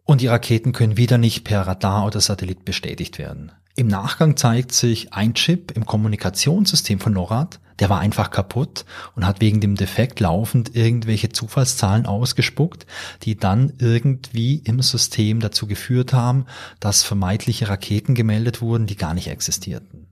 und 0.05 0.21
die 0.21 0.27
Raketen 0.27 0.71
können 0.71 0.95
wieder 0.95 1.17
nicht 1.17 1.43
per 1.43 1.67
Radar 1.67 2.05
oder 2.05 2.21
Satellit 2.21 2.63
bestätigt 2.63 3.17
werden. 3.17 3.51
Im 3.79 3.87
Nachgang 3.87 4.35
zeigt 4.35 4.73
sich 4.73 5.13
ein 5.13 5.35
Chip 5.35 5.71
im 5.71 5.85
Kommunikationssystem 5.85 6.99
von 6.99 7.13
NORAD, 7.13 7.61
der 7.79 7.89
war 7.89 8.01
einfach 8.01 8.29
kaputt 8.29 8.83
und 9.15 9.25
hat 9.25 9.39
wegen 9.39 9.61
dem 9.61 9.75
Defekt 9.75 10.19
laufend 10.19 10.75
irgendwelche 10.75 11.29
Zufallszahlen 11.29 12.05
ausgespuckt, 12.05 12.85
die 13.23 13.37
dann 13.37 13.71
irgendwie 13.79 14.57
im 14.65 14.81
System 14.81 15.39
dazu 15.39 15.65
geführt 15.65 16.11
haben, 16.11 16.45
dass 16.81 17.03
vermeintliche 17.03 17.69
Raketen 17.69 18.15
gemeldet 18.15 18.61
wurden, 18.61 18.85
die 18.85 18.97
gar 18.97 19.13
nicht 19.13 19.29
existierten. 19.29 20.08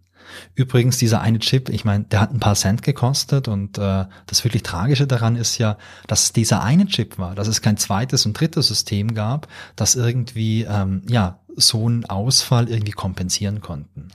Übrigens, 0.55 0.97
dieser 0.97 1.21
eine 1.21 1.39
Chip, 1.39 1.69
ich 1.69 1.85
meine, 1.85 2.05
der 2.05 2.21
hat 2.21 2.33
ein 2.33 2.39
paar 2.39 2.55
Cent 2.55 2.83
gekostet 2.83 3.47
und 3.47 3.77
äh, 3.77 4.05
das 4.25 4.43
wirklich 4.43 4.63
Tragische 4.63 5.07
daran 5.07 5.35
ist 5.35 5.57
ja, 5.57 5.77
dass 6.07 6.23
es 6.23 6.33
dieser 6.33 6.63
eine 6.63 6.85
Chip 6.85 7.17
war, 7.17 7.35
dass 7.35 7.47
es 7.47 7.61
kein 7.61 7.77
zweites 7.77 8.25
und 8.25 8.39
drittes 8.39 8.67
System 8.67 9.13
gab, 9.13 9.47
das 9.75 9.95
irgendwie 9.95 10.63
ähm, 10.63 11.03
ja 11.07 11.39
so 11.55 11.85
einen 11.85 12.05
Ausfall 12.05 12.69
irgendwie 12.69 12.91
kompensieren 12.91 13.61
konnten. 13.61 14.09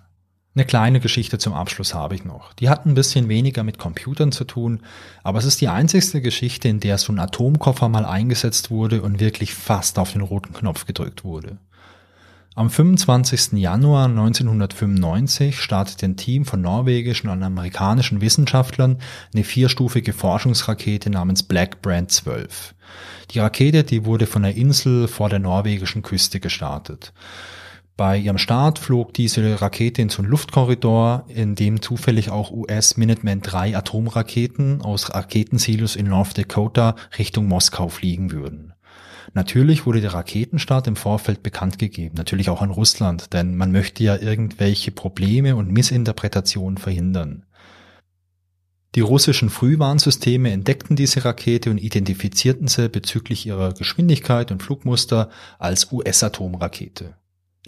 Eine 0.55 0.67
kleine 0.67 1.01
Geschichte 1.01 1.39
zum 1.39 1.55
Abschluss 1.55 1.95
habe 1.95 2.15
ich 2.15 2.25
noch. 2.25 2.53
Die 2.53 2.69
hat 2.69 2.85
ein 2.85 2.93
bisschen 2.93 3.31
weniger 3.31 3.63
mit 3.63 3.79
Computern 3.79 4.33
zu 4.33 4.45
tun, 4.45 4.83
aber 5.23 5.39
es 5.39 5.47
ist 5.47 5.63
die 5.63 5.69
einzigste 5.69 6.21
Geschichte, 6.21 6.69
in 6.69 6.79
der 6.79 6.99
so 6.99 7.11
ein 7.11 7.19
Atomkoffer 7.19 7.89
mal 7.89 8.05
eingesetzt 8.05 8.71
wurde 8.71 9.01
und 9.01 9.19
wirklich 9.19 9.55
fast 9.55 9.99
auf 9.99 10.13
den 10.13 10.21
roten 10.21 10.53
Knopf 10.53 10.85
gedrückt 10.85 11.25
wurde. 11.25 11.57
Am 12.55 12.69
25. 12.69 13.53
Januar 13.53 14.11
1995 14.11 15.59
startete 15.59 16.05
ein 16.05 16.19
Team 16.19 16.45
von 16.45 16.61
norwegischen 16.61 17.31
und 17.31 17.43
amerikanischen 17.43 18.21
Wissenschaftlern 18.21 18.99
eine 19.33 19.43
vierstufige 19.43 20.13
Forschungsrakete 20.13 21.09
namens 21.09 21.45
Black 21.45 21.81
Brand 21.81 22.11
12. 22.11 22.75
Die 23.31 23.39
Rakete, 23.39 23.85
die 23.85 24.05
wurde 24.05 24.27
von 24.27 24.43
der 24.43 24.55
Insel 24.55 25.09
vor 25.09 25.31
der 25.31 25.39
norwegischen 25.39 26.03
Küste 26.03 26.41
gestartet. 26.41 27.15
Bei 27.97 28.19
ihrem 28.19 28.37
Start 28.37 28.79
flog 28.79 29.15
diese 29.15 29.63
Rakete 29.63 30.03
in 30.03 30.11
so 30.11 30.21
einen 30.21 30.31
Luftkorridor, 30.31 31.25
in 31.29 31.55
dem 31.55 31.81
zufällig 31.81 32.29
auch 32.29 32.51
US 32.51 32.99
Minuteman 32.99 33.41
3 33.41 33.79
Atomraketen 33.79 34.83
aus 34.83 35.15
Raketensilos 35.15 35.97
in 35.97 36.07
North 36.07 36.37
Dakota 36.37 36.97
Richtung 37.17 37.47
Moskau 37.47 37.89
fliegen 37.89 38.31
würden. 38.31 38.75
Natürlich 39.35 39.87
wurde 39.87 40.03
der 40.03 40.13
Raketenstart 40.13 40.87
im 40.87 40.97
Vorfeld 40.97 41.43
bekannt 41.43 41.79
gegeben, 41.79 42.17
natürlich 42.17 42.51
auch 42.51 42.61
an 42.61 42.71
Russland, 42.71 43.33
denn 43.33 43.57
man 43.57 43.73
möchte 43.73 44.05
ja 44.05 44.17
irgendwelche 44.17 44.91
Probleme 44.91 45.57
und 45.57 45.71
Missinterpretationen 45.71 46.77
verhindern. 46.77 47.47
Die 48.95 49.01
russischen 49.01 49.49
Frühwarnsysteme 49.49 50.51
entdeckten 50.51 50.97
diese 50.97 51.25
Rakete 51.25 51.71
und 51.71 51.79
identifizierten 51.79 52.69
sie 52.69 52.91
bezüglich 52.91 53.47
ihrer 53.47 53.73
Geschwindigkeit 53.73 54.53
und 54.53 54.63
Flugmuster 54.63 55.31
als 55.59 55.91
US-Atomrakete. 55.93 57.15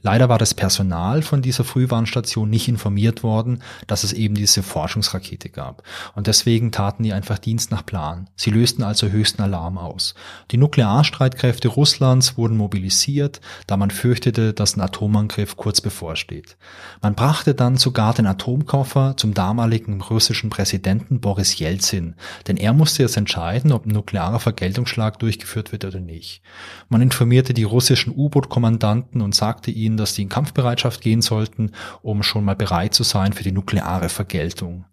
Leider 0.05 0.29
war 0.29 0.37
das 0.37 0.53
Personal 0.53 1.23
von 1.23 1.41
dieser 1.41 1.65
Frühwarnstation 1.65 2.51
nicht 2.51 2.69
informiert 2.69 3.23
worden, 3.23 3.63
dass 3.87 4.05
es 4.05 4.13
eben 4.13 4.35
diese 4.35 4.63
Forschungsrakete 4.63 5.49
gab. 5.49 5.83
Und 6.15 6.27
deswegen 6.27 6.73
taten 6.73 7.05
die 7.05 7.15
einfach 7.15 7.39
Dienst 7.39 7.71
nach 7.71 7.87
Plan. 7.87 8.29
Sie 8.37 8.51
lösten 8.51 8.83
also 8.83 9.09
höchsten 9.09 9.41
Alarm 9.41 9.79
aus. 9.79 10.15
Die 10.51 10.59
Nuklearstreitkräfte 10.59 11.69
Russlands 11.69 12.37
wurden 12.37 12.59
mobilisiert, 12.59 13.41
da 13.67 13.79
man 13.79 13.91
fürchtete, 13.91 14.53
dass 14.53 14.77
ein 14.77 14.83
Atomangriff 14.83 15.57
kurz 15.57 15.81
bevorsteht. 15.81 16.59
Man 17.01 17.15
brachte 17.15 17.55
dann 17.55 17.79
sogar 17.79 18.13
den 18.13 18.27
Atomkoffer 18.27 19.17
zum 19.17 19.33
damaligen 19.33 20.03
russischen 20.03 20.51
Präsidenten 20.51 21.21
Boris 21.21 21.59
Jelzin, 21.59 22.15
denn 22.47 22.59
er 22.59 22.75
musste 22.75 23.05
jetzt 23.05 23.17
entscheiden, 23.17 23.73
ob 23.73 23.87
ein 23.87 23.93
nuklearer 23.93 24.39
Vergeltungsschlag 24.39 25.19
durchgeführt 25.19 25.73
wird 25.73 25.87
oder 25.87 26.01
nicht. 26.01 26.43
Man 26.91 27.01
informierte 27.01 27.55
die 27.55 27.65
russischen 27.65 28.13
U-Boot-Kommandanten 28.15 29.23
und 29.23 29.35
sagte 29.35 29.71
ihnen, 29.71 29.94
ihnen, 29.95 29.99
dass 29.99 30.15
die 30.15 30.23
in 30.23 30.29
Kampfbereitschaft 30.29 31.01
gehen 31.01 31.23
sollten, 31.23 31.73
um 32.03 32.23
schon 32.23 32.45
mal 32.45 32.57
bereit 32.57 32.95
zu 32.95 33.05
sein 33.05 33.33
für 33.33 33.45
die 33.45 33.53
nukleare 33.53 34.09
Vergeltung. 34.09 34.85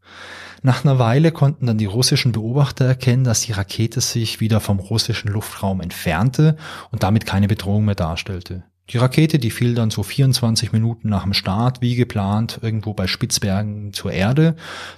Nach 0.63 0.85
einer 0.85 0.99
Weile 0.99 1.31
konnten 1.31 1.65
dann 1.65 1.79
die 1.79 1.85
russischen 1.85 2.31
Beobachter 2.31 2.85
erkennen, 2.85 3.23
dass 3.23 3.41
die 3.41 3.51
Rakete 3.51 3.99
sich 3.99 4.39
wieder 4.39 4.59
vom 4.59 4.79
russischen 4.79 5.31
Luftraum 5.31 5.81
entfernte 5.81 6.55
und 6.91 7.01
damit 7.01 7.25
keine 7.25 7.47
Bedrohung 7.47 7.85
mehr 7.85 7.95
darstellte. 7.95 8.63
Die 8.89 8.97
Rakete, 8.97 9.39
die 9.39 9.51
fiel 9.51 9.73
dann 9.73 9.89
so 9.89 10.03
24 10.03 10.71
Minuten 10.71 11.09
nach 11.09 11.23
dem 11.23 11.33
Start, 11.33 11.81
wie 11.81 11.95
geplant, 11.95 12.59
irgendwo 12.61 12.93
bei 12.93 13.07
Spitzbergen 13.07 13.93
zur 13.93 14.11
Erde, 14.11 14.55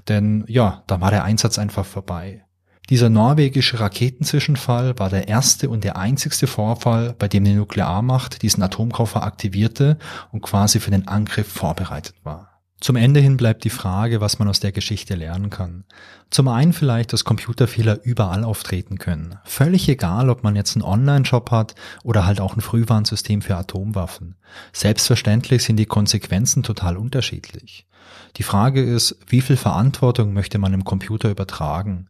denn 0.09 0.43
ja, 0.47 0.83
da 0.87 0.99
war 0.99 1.11
der 1.11 1.23
Einsatz 1.23 1.59
einfach 1.59 1.85
vorbei. 1.85 2.43
Dieser 2.89 3.09
norwegische 3.09 3.79
Raketenzwischenfall 3.79 4.99
war 4.99 5.09
der 5.09 5.29
erste 5.29 5.69
und 5.69 5.83
der 5.83 5.97
einzigste 5.97 6.47
Vorfall, 6.47 7.15
bei 7.17 7.27
dem 7.29 7.45
die 7.45 7.53
Nuklearmacht 7.53 8.41
diesen 8.41 8.61
Atomkoffer 8.61 9.23
aktivierte 9.23 9.97
und 10.31 10.41
quasi 10.41 10.79
für 10.79 10.91
den 10.91 11.07
Angriff 11.07 11.47
vorbereitet 11.47 12.15
war. 12.23 12.53
Zum 12.83 12.97
Ende 12.97 13.21
hin 13.21 13.37
bleibt 13.37 13.63
die 13.63 13.69
Frage, 13.69 14.19
was 14.19 14.39
man 14.39 14.49
aus 14.49 14.59
der 14.59 14.73
Geschichte 14.73 15.15
lernen 15.15 15.49
kann. 15.49 15.85
Zum 16.29 16.49
einen 16.49 16.73
vielleicht, 16.73 17.13
dass 17.13 17.23
Computerfehler 17.23 18.03
überall 18.03 18.43
auftreten 18.43 18.97
können. 18.97 19.39
Völlig 19.45 19.87
egal, 19.87 20.29
ob 20.29 20.43
man 20.43 20.57
jetzt 20.57 20.75
einen 20.75 20.83
Online-Shop 20.83 21.49
hat 21.51 21.75
oder 22.03 22.25
halt 22.25 22.41
auch 22.41 22.57
ein 22.57 22.61
Frühwarnsystem 22.61 23.41
für 23.41 23.55
Atomwaffen. 23.55 24.35
Selbstverständlich 24.73 25.63
sind 25.63 25.77
die 25.77 25.85
Konsequenzen 25.85 26.61
total 26.61 26.97
unterschiedlich. 26.97 27.87
Die 28.35 28.43
Frage 28.43 28.83
ist, 28.83 29.17
wie 29.27 29.39
viel 29.39 29.55
Verantwortung 29.55 30.33
möchte 30.33 30.57
man 30.57 30.73
im 30.73 30.83
Computer 30.83 31.29
übertragen? 31.29 32.09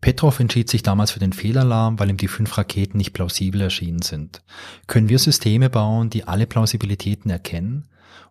Petrov 0.00 0.40
entschied 0.40 0.70
sich 0.70 0.82
damals 0.82 1.10
für 1.10 1.18
den 1.18 1.32
Fehlalarm, 1.32 1.98
weil 1.98 2.08
ihm 2.08 2.16
die 2.16 2.28
fünf 2.28 2.56
Raketen 2.56 2.96
nicht 2.96 3.12
plausibel 3.12 3.60
erschienen 3.60 4.02
sind. 4.02 4.42
Können 4.86 5.08
wir 5.08 5.18
Systeme 5.18 5.68
bauen, 5.68 6.08
die 6.08 6.24
alle 6.24 6.46
Plausibilitäten 6.46 7.30
erkennen? 7.30 7.86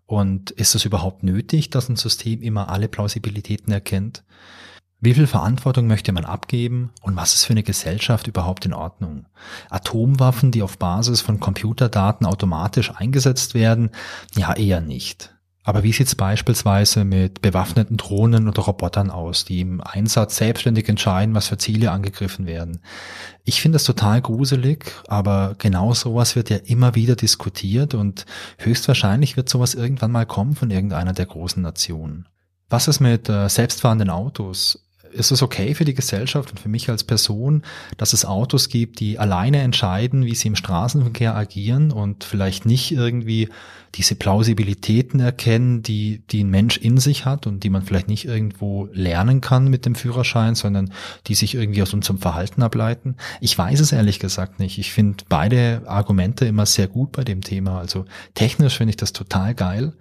Und 0.08 0.50
ist 0.52 0.74
es 0.74 0.86
überhaupt 0.86 1.22
nötig, 1.22 1.70
dass 1.70 1.88
ein 1.88 1.96
System 1.96 2.42
immer 2.42 2.70
alle 2.70 2.88
Plausibilitäten 2.88 3.72
erkennt? 3.72 4.24
Wie 5.02 5.14
viel 5.14 5.28
Verantwortung 5.28 5.88
möchte 5.88 6.12
man 6.12 6.26
abgeben 6.26 6.92
und 7.02 7.16
was 7.16 7.34
ist 7.34 7.46
für 7.46 7.54
eine 7.54 7.64
Gesellschaft 7.64 8.28
überhaupt 8.28 8.66
in 8.66 8.74
Ordnung? 8.74 9.28
Atomwaffen, 9.70 10.52
die 10.52 10.62
auf 10.62 10.78
Basis 10.78 11.22
von 11.22 11.40
Computerdaten 11.40 12.26
automatisch 12.26 12.92
eingesetzt 12.94 13.54
werden? 13.54 13.92
Ja, 14.36 14.54
eher 14.54 14.82
nicht. 14.82 15.34
Aber 15.70 15.84
wie 15.84 15.94
sieht's 15.94 16.16
beispielsweise 16.16 17.04
mit 17.04 17.44
bewaffneten 17.44 17.96
Drohnen 17.96 18.48
oder 18.48 18.64
Robotern 18.64 19.12
aus, 19.12 19.46
die 19.46 19.62
im 19.62 19.82
Einsatz 19.82 20.38
selbstständig 20.38 20.90
entscheiden, 20.90 21.36
was 21.36 21.50
für 21.50 21.60
Ziele 21.60 21.92
angegriffen 21.92 22.48
werden? 22.48 22.80
Ich 23.46 23.62
finde 23.62 23.76
das 23.76 23.84
total 23.84 24.20
gruselig, 24.20 24.92
aber 25.08 25.54
genau 25.60 25.94
sowas 25.94 26.36
wird 26.36 26.50
ja 26.50 26.58
immer 26.58 26.96
wieder 26.96 27.16
diskutiert 27.16 27.94
und 27.94 28.26
höchstwahrscheinlich 28.58 29.38
wird 29.38 29.48
sowas 29.48 29.76
irgendwann 29.76 30.12
mal 30.12 30.26
kommen 30.26 30.56
von 30.56 30.72
irgendeiner 30.72 31.14
der 31.14 31.28
großen 31.28 31.62
Nationen. 31.62 32.28
Was 32.68 32.88
ist 32.88 33.00
mit 33.00 33.30
äh, 33.30 33.48
selbstfahrenden 33.48 34.10
Autos? 34.10 34.84
ist 35.12 35.32
es 35.32 35.42
okay 35.42 35.74
für 35.74 35.86
die 35.86 35.94
Gesellschaft 35.94 36.52
und 36.52 36.60
für 36.60 36.70
mich 36.70 36.90
als 36.90 37.04
Person, 37.04 37.64
dass 37.98 38.14
es 38.14 38.26
Autos 38.26 38.70
gibt, 38.70 39.00
die 39.00 39.18
alleine 39.18 39.60
entscheiden, 39.62 40.26
wie 40.26 40.36
sie 40.36 40.50
im 40.50 40.56
Straßenverkehr 40.56 41.36
agieren 41.36 41.92
und 41.92 42.24
vielleicht 42.24 42.66
nicht 42.66 42.92
irgendwie 42.92 43.50
diese 43.96 44.16
Plausibilitäten 44.16 45.20
erkennen, 45.20 45.84
die, 45.84 46.22
die 46.30 46.44
ein 46.44 46.50
Mensch 46.50 46.78
in 46.78 46.98
sich 46.98 47.26
hat 47.26 47.48
und 47.48 47.64
die 47.64 47.70
man 47.70 47.82
vielleicht 47.82 48.08
nicht 48.08 48.26
irgendwo 48.26 48.88
lernen 48.92 49.42
kann 49.42 49.68
mit 49.68 49.86
dem 49.86 49.96
Führerschein, 49.96 50.56
sondern 50.56 50.94
die 51.28 51.36
sich 51.36 51.56
irgendwie 51.56 51.82
aus 51.82 51.94
unserem 51.94 52.20
Verhalten 52.20 52.62
ableiten? 52.62 53.16
Ich 53.42 53.58
weiß 53.58 53.80
es 53.80 53.92
ehrlich 53.92 54.20
gesagt 54.20 54.60
nicht. 54.60 54.78
Ich 54.78 54.94
finde 54.94 55.24
beide 55.28 55.84
Argumente 55.86 56.46
immer 56.46 56.66
sehr 56.66 56.88
gut 56.88 57.12
bei 57.12 57.24
dem 57.24 57.42
Thema. 57.42 57.80
Also 57.80 58.06
technisch 58.36 58.78
finde 58.78 58.92
ich 58.92 58.98
das 58.98 59.14
total 59.14 59.56
geil 59.56 59.94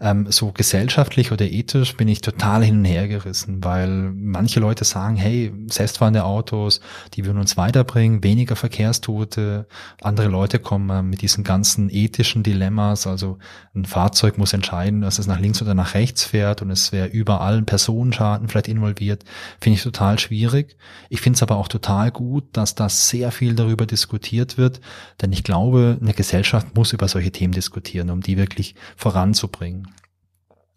ähm, 0.00 0.30
so 0.30 0.52
gesellschaftlich 0.52 1.32
oder 1.32 1.46
ethisch 1.46 1.96
bin 1.96 2.06
ich 2.08 2.20
total 2.20 2.62
hin 2.62 2.78
und 2.78 2.84
her 2.84 3.08
gerissen, 3.08 3.64
weil 3.64 4.12
manche 4.14 4.60
Leute 4.60 4.84
sagen, 4.84 5.16
hey, 5.16 5.52
selbstfahrende 5.66 6.24
Autos, 6.24 6.80
die 7.14 7.24
würden 7.24 7.38
uns 7.38 7.56
weiterbringen, 7.56 8.22
weniger 8.22 8.54
Verkehrstote. 8.54 9.66
Andere 10.00 10.28
Leute 10.28 10.60
kommen 10.60 11.10
mit 11.10 11.22
diesen 11.22 11.42
ganzen 11.42 11.90
ethischen 11.90 12.42
Dilemmas, 12.42 13.06
also 13.06 13.38
ein 13.74 13.84
Fahrzeug 13.84 14.38
muss 14.38 14.52
entscheiden, 14.52 15.00
dass 15.00 15.18
es 15.18 15.26
nach 15.26 15.40
links 15.40 15.60
oder 15.62 15.74
nach 15.74 15.94
rechts 15.94 16.24
fährt 16.24 16.62
und 16.62 16.70
es 16.70 16.92
wäre 16.92 17.08
überall 17.08 17.58
ein 17.58 17.66
Personenschaden 17.66 18.48
vielleicht 18.48 18.68
involviert, 18.68 19.24
finde 19.60 19.76
ich 19.76 19.82
total 19.82 20.18
schwierig. 20.18 20.76
Ich 21.08 21.20
finde 21.20 21.36
es 21.36 21.42
aber 21.42 21.56
auch 21.56 21.68
total 21.68 22.12
gut, 22.12 22.44
dass 22.52 22.74
da 22.76 22.88
sehr 22.88 23.32
viel 23.32 23.54
darüber 23.54 23.86
diskutiert 23.86 24.58
wird, 24.58 24.80
denn 25.20 25.32
ich 25.32 25.42
glaube, 25.42 25.98
eine 26.00 26.14
Gesellschaft 26.14 26.76
muss 26.76 26.92
über 26.92 27.08
solche 27.08 27.32
Themen 27.32 27.52
diskutieren, 27.52 28.10
um 28.10 28.20
die 28.20 28.36
wirklich 28.36 28.74
voranzubringen. 28.96 29.87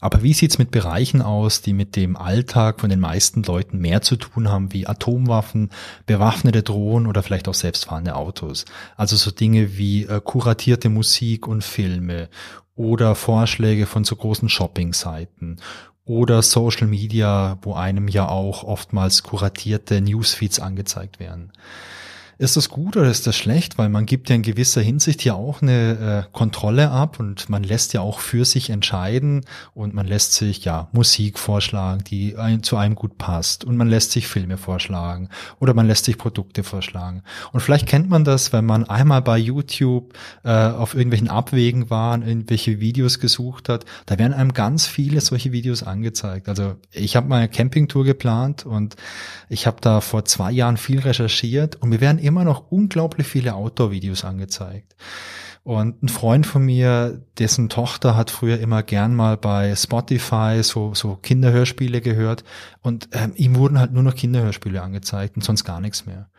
Aber 0.01 0.23
wie 0.23 0.33
sieht's 0.33 0.57
mit 0.57 0.71
Bereichen 0.71 1.21
aus, 1.21 1.61
die 1.61 1.73
mit 1.73 1.95
dem 1.95 2.17
Alltag 2.17 2.81
von 2.81 2.89
den 2.89 2.99
meisten 2.99 3.43
Leuten 3.43 3.77
mehr 3.77 4.01
zu 4.01 4.15
tun 4.15 4.49
haben, 4.49 4.73
wie 4.73 4.87
Atomwaffen, 4.87 5.69
bewaffnete 6.07 6.63
Drohnen 6.63 7.07
oder 7.07 7.21
vielleicht 7.21 7.47
auch 7.47 7.53
selbstfahrende 7.53 8.15
Autos? 8.15 8.65
Also 8.97 9.15
so 9.15 9.29
Dinge 9.29 9.77
wie 9.77 10.05
äh, 10.05 10.19
kuratierte 10.19 10.89
Musik 10.89 11.47
und 11.47 11.63
Filme 11.63 12.29
oder 12.75 13.13
Vorschläge 13.13 13.85
von 13.85 14.03
so 14.03 14.15
großen 14.15 14.49
Shopping-Seiten 14.49 15.57
oder 16.03 16.41
Social 16.41 16.87
Media, 16.87 17.59
wo 17.61 17.75
einem 17.75 18.07
ja 18.07 18.27
auch 18.27 18.63
oftmals 18.63 19.21
kuratierte 19.21 20.01
Newsfeeds 20.01 20.59
angezeigt 20.59 21.19
werden. 21.19 21.51
Ist 22.41 22.57
das 22.57 22.69
gut 22.69 22.97
oder 22.97 23.07
ist 23.07 23.27
das 23.27 23.37
schlecht? 23.37 23.77
Weil 23.77 23.89
man 23.89 24.07
gibt 24.07 24.31
ja 24.31 24.35
in 24.35 24.41
gewisser 24.41 24.81
Hinsicht 24.81 25.23
ja 25.23 25.35
auch 25.35 25.61
eine 25.61 26.25
äh, 26.25 26.35
Kontrolle 26.35 26.89
ab 26.89 27.19
und 27.19 27.49
man 27.49 27.61
lässt 27.61 27.93
ja 27.93 28.01
auch 28.01 28.19
für 28.19 28.45
sich 28.45 28.71
entscheiden 28.71 29.45
und 29.75 29.93
man 29.93 30.07
lässt 30.07 30.33
sich 30.33 30.65
ja 30.65 30.89
Musik 30.91 31.37
vorschlagen, 31.37 32.03
die 32.03 32.37
ein, 32.37 32.63
zu 32.63 32.77
einem 32.77 32.95
gut 32.95 33.19
passt 33.19 33.63
und 33.63 33.77
man 33.77 33.87
lässt 33.87 34.11
sich 34.11 34.25
Filme 34.25 34.57
vorschlagen 34.57 35.29
oder 35.59 35.75
man 35.75 35.85
lässt 35.85 36.05
sich 36.05 36.17
Produkte 36.17 36.63
vorschlagen. 36.63 37.21
Und 37.51 37.59
vielleicht 37.59 37.85
kennt 37.85 38.09
man 38.09 38.23
das, 38.23 38.51
wenn 38.51 38.65
man 38.65 38.89
einmal 38.89 39.21
bei 39.21 39.37
YouTube 39.37 40.15
äh, 40.43 40.49
auf 40.49 40.95
irgendwelchen 40.95 41.29
Abwegen 41.29 41.91
war, 41.91 42.17
irgendwelche 42.25 42.79
Videos 42.79 43.19
gesucht 43.19 43.69
hat, 43.69 43.85
da 44.07 44.17
werden 44.17 44.33
einem 44.33 44.53
ganz 44.53 44.87
viele 44.87 45.21
solche 45.21 45.51
Videos 45.51 45.83
angezeigt. 45.83 46.49
Also 46.49 46.73
ich 46.91 47.15
habe 47.15 47.27
mal 47.27 47.37
eine 47.37 47.49
Campingtour 47.49 48.03
geplant 48.03 48.65
und 48.65 48.95
ich 49.47 49.67
habe 49.67 49.77
da 49.79 50.01
vor 50.01 50.25
zwei 50.25 50.51
Jahren 50.51 50.77
viel 50.77 51.01
recherchiert 51.01 51.75
und 51.75 51.91
wir 51.91 52.01
werden 52.01 52.17
immer 52.17 52.30
noch 52.31 52.71
unglaublich 52.71 53.27
viele 53.27 53.55
Outdoor-Videos 53.55 54.23
angezeigt. 54.25 54.95
Und 55.63 56.01
ein 56.01 56.09
Freund 56.09 56.47
von 56.47 56.65
mir, 56.65 57.23
dessen 57.37 57.69
Tochter 57.69 58.15
hat 58.15 58.31
früher 58.31 58.59
immer 58.59 58.81
gern 58.81 59.13
mal 59.13 59.37
bei 59.37 59.75
Spotify 59.75 60.61
so, 60.63 60.95
so 60.95 61.15
Kinderhörspiele 61.15 62.01
gehört 62.01 62.43
und 62.81 63.09
ähm, 63.11 63.33
ihm 63.35 63.55
wurden 63.55 63.77
halt 63.77 63.93
nur 63.93 64.01
noch 64.01 64.15
Kinderhörspiele 64.15 64.81
angezeigt 64.81 65.35
und 65.35 65.43
sonst 65.43 65.63
gar 65.63 65.79
nichts 65.79 66.07
mehr. 66.07 66.29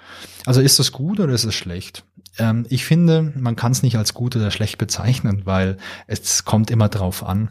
Also 0.44 0.61
ist 0.61 0.81
das 0.81 0.90
gut 0.90 1.20
oder 1.20 1.33
ist 1.33 1.44
es 1.44 1.55
schlecht? 1.55 2.05
Ähm, 2.38 2.66
ich 2.68 2.85
finde, 2.85 3.33
man 3.37 3.55
kann 3.55 3.70
es 3.70 3.85
nicht 3.85 3.96
als 3.96 4.12
gut 4.12 4.35
oder 4.35 4.50
schlecht 4.50 4.78
bezeichnen, 4.78 5.42
weil 5.44 5.76
es 6.09 6.44
kommt 6.44 6.72
immer 6.72 6.88
drauf 6.88 7.22
an. 7.22 7.50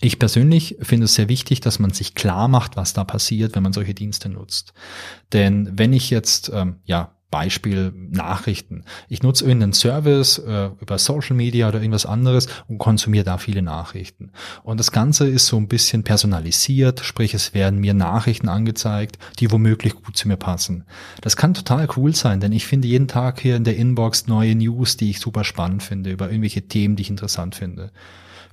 Ich 0.00 0.18
persönlich 0.18 0.78
finde 0.80 1.04
es 1.04 1.14
sehr 1.14 1.28
wichtig, 1.28 1.60
dass 1.60 1.80
man 1.80 1.90
sich 1.90 2.14
klar 2.14 2.48
macht, 2.48 2.76
was 2.76 2.94
da 2.94 3.04
passiert, 3.04 3.54
wenn 3.54 3.62
man 3.62 3.74
solche 3.74 3.94
Dienste 3.94 4.30
nutzt. 4.30 4.72
Denn 5.34 5.70
wenn 5.76 5.92
ich 5.92 6.08
jetzt, 6.08 6.50
ähm, 6.54 6.76
ja, 6.84 7.16
Beispiel 7.32 7.92
Nachrichten. 8.10 8.84
Ich 9.08 9.22
nutze 9.22 9.44
irgendeinen 9.44 9.72
Service 9.72 10.38
äh, 10.38 10.68
über 10.80 10.98
Social 10.98 11.34
Media 11.34 11.66
oder 11.66 11.80
irgendwas 11.80 12.06
anderes 12.06 12.46
und 12.68 12.76
konsumiere 12.76 13.24
da 13.24 13.38
viele 13.38 13.62
Nachrichten. 13.62 14.30
Und 14.62 14.78
das 14.78 14.92
Ganze 14.92 15.26
ist 15.26 15.46
so 15.46 15.56
ein 15.56 15.66
bisschen 15.66 16.04
personalisiert, 16.04 17.00
sprich 17.00 17.32
es 17.32 17.54
werden 17.54 17.80
mir 17.80 17.94
Nachrichten 17.94 18.48
angezeigt, 18.48 19.18
die 19.40 19.50
womöglich 19.50 19.94
gut 19.94 20.16
zu 20.16 20.28
mir 20.28 20.36
passen. 20.36 20.84
Das 21.22 21.36
kann 21.36 21.54
total 21.54 21.88
cool 21.96 22.14
sein, 22.14 22.38
denn 22.38 22.52
ich 22.52 22.66
finde 22.66 22.86
jeden 22.86 23.08
Tag 23.08 23.40
hier 23.40 23.56
in 23.56 23.64
der 23.64 23.76
Inbox 23.76 24.26
neue 24.26 24.54
News, 24.54 24.98
die 24.98 25.10
ich 25.10 25.18
super 25.18 25.42
spannend 25.42 25.82
finde, 25.82 26.10
über 26.10 26.26
irgendwelche 26.26 26.68
Themen, 26.68 26.96
die 26.96 27.02
ich 27.02 27.10
interessant 27.10 27.54
finde. 27.54 27.90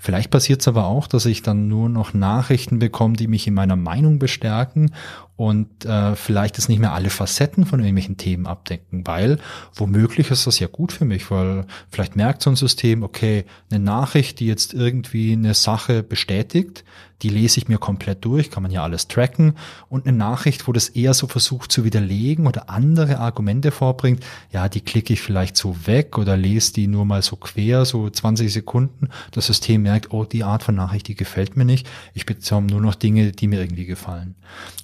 Vielleicht 0.01 0.31
passiert 0.31 0.61
es 0.61 0.67
aber 0.69 0.85
auch, 0.85 1.07
dass 1.07 1.25
ich 1.25 1.41
dann 1.41 1.67
nur 1.67 1.89
noch 1.89 2.13
Nachrichten 2.13 2.79
bekomme, 2.79 3.17
die 3.17 3.27
mich 3.27 3.45
in 3.45 3.53
meiner 3.53 3.75
Meinung 3.75 4.17
bestärken 4.17 4.93
und 5.39 5.85
äh, 5.85 6.17
vielleicht 6.17 6.57
es 6.57 6.67
nicht 6.67 6.79
mehr 6.79 6.91
alle 6.91 7.09
Facetten 7.09 7.65
von 7.65 7.79
irgendwelchen 7.79 8.17
Themen 8.17 8.45
abdecken, 8.45 9.07
weil 9.07 9.39
womöglich 9.73 10.31
ist 10.31 10.45
das 10.47 10.59
ja 10.59 10.67
gut 10.67 10.91
für 10.91 11.05
mich, 11.05 11.31
weil 11.31 11.65
vielleicht 11.89 12.17
merkt 12.17 12.41
so 12.41 12.49
ein 12.49 12.57
System, 12.57 13.03
okay, 13.03 13.45
eine 13.71 13.81
Nachricht, 13.81 14.41
die 14.41 14.47
jetzt 14.47 14.73
irgendwie 14.73 15.31
eine 15.31 15.53
Sache 15.53 16.03
bestätigt, 16.03 16.83
die 17.21 17.29
lese 17.29 17.59
ich 17.59 17.67
mir 17.67 17.77
komplett 17.77 18.23
durch, 18.23 18.49
kann 18.49 18.63
man 18.63 18.71
ja 18.71 18.83
alles 18.83 19.07
tracken 19.07 19.55
und 19.89 20.07
eine 20.07 20.17
Nachricht, 20.17 20.67
wo 20.67 20.73
das 20.73 20.89
eher 20.89 21.13
so 21.13 21.27
versucht 21.27 21.71
zu 21.71 21.83
widerlegen 21.83 22.47
oder 22.47 22.69
andere 22.69 23.19
Argumente 23.19 23.71
vorbringt, 23.71 24.23
ja, 24.51 24.69
die 24.69 24.81
klicke 24.81 25.13
ich 25.13 25.21
vielleicht 25.21 25.57
so 25.57 25.75
weg 25.85 26.17
oder 26.17 26.37
lese 26.37 26.73
die 26.73 26.87
nur 26.87 27.05
mal 27.05 27.21
so 27.21 27.35
quer, 27.35 27.85
so 27.85 28.09
20 28.09 28.51
Sekunden. 28.51 29.09
Das 29.31 29.47
System 29.47 29.81
merkt, 29.81 30.13
oh, 30.13 30.23
die 30.23 30.43
Art 30.43 30.63
von 30.63 30.75
Nachricht, 30.75 31.07
die 31.07 31.15
gefällt 31.15 31.57
mir 31.57 31.65
nicht. 31.65 31.87
Ich 32.13 32.25
bekomme 32.25 32.67
nur 32.67 32.81
noch 32.81 32.95
Dinge, 32.95 33.31
die 33.31 33.47
mir 33.47 33.59
irgendwie 33.59 33.85
gefallen. 33.85 34.35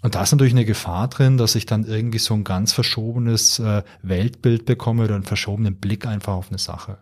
Und 0.02 0.16
da 0.16 0.24
ist 0.24 0.32
natürlich 0.32 0.45
eine 0.52 0.66
Gefahr 0.66 1.08
drin, 1.08 1.38
dass 1.38 1.56
ich 1.56 1.66
dann 1.66 1.86
irgendwie 1.86 2.20
so 2.20 2.34
ein 2.34 2.44
ganz 2.44 2.74
verschobenes 2.74 3.60
äh, 3.60 3.84
Weltbild 4.02 4.66
bekomme 4.66 5.06
oder 5.06 5.16
einen 5.16 5.24
verschobenen 5.24 5.76
Blick 5.76 6.06
einfach 6.06 6.34
auf 6.34 6.50
eine 6.50 6.58
Sache. 6.58 6.98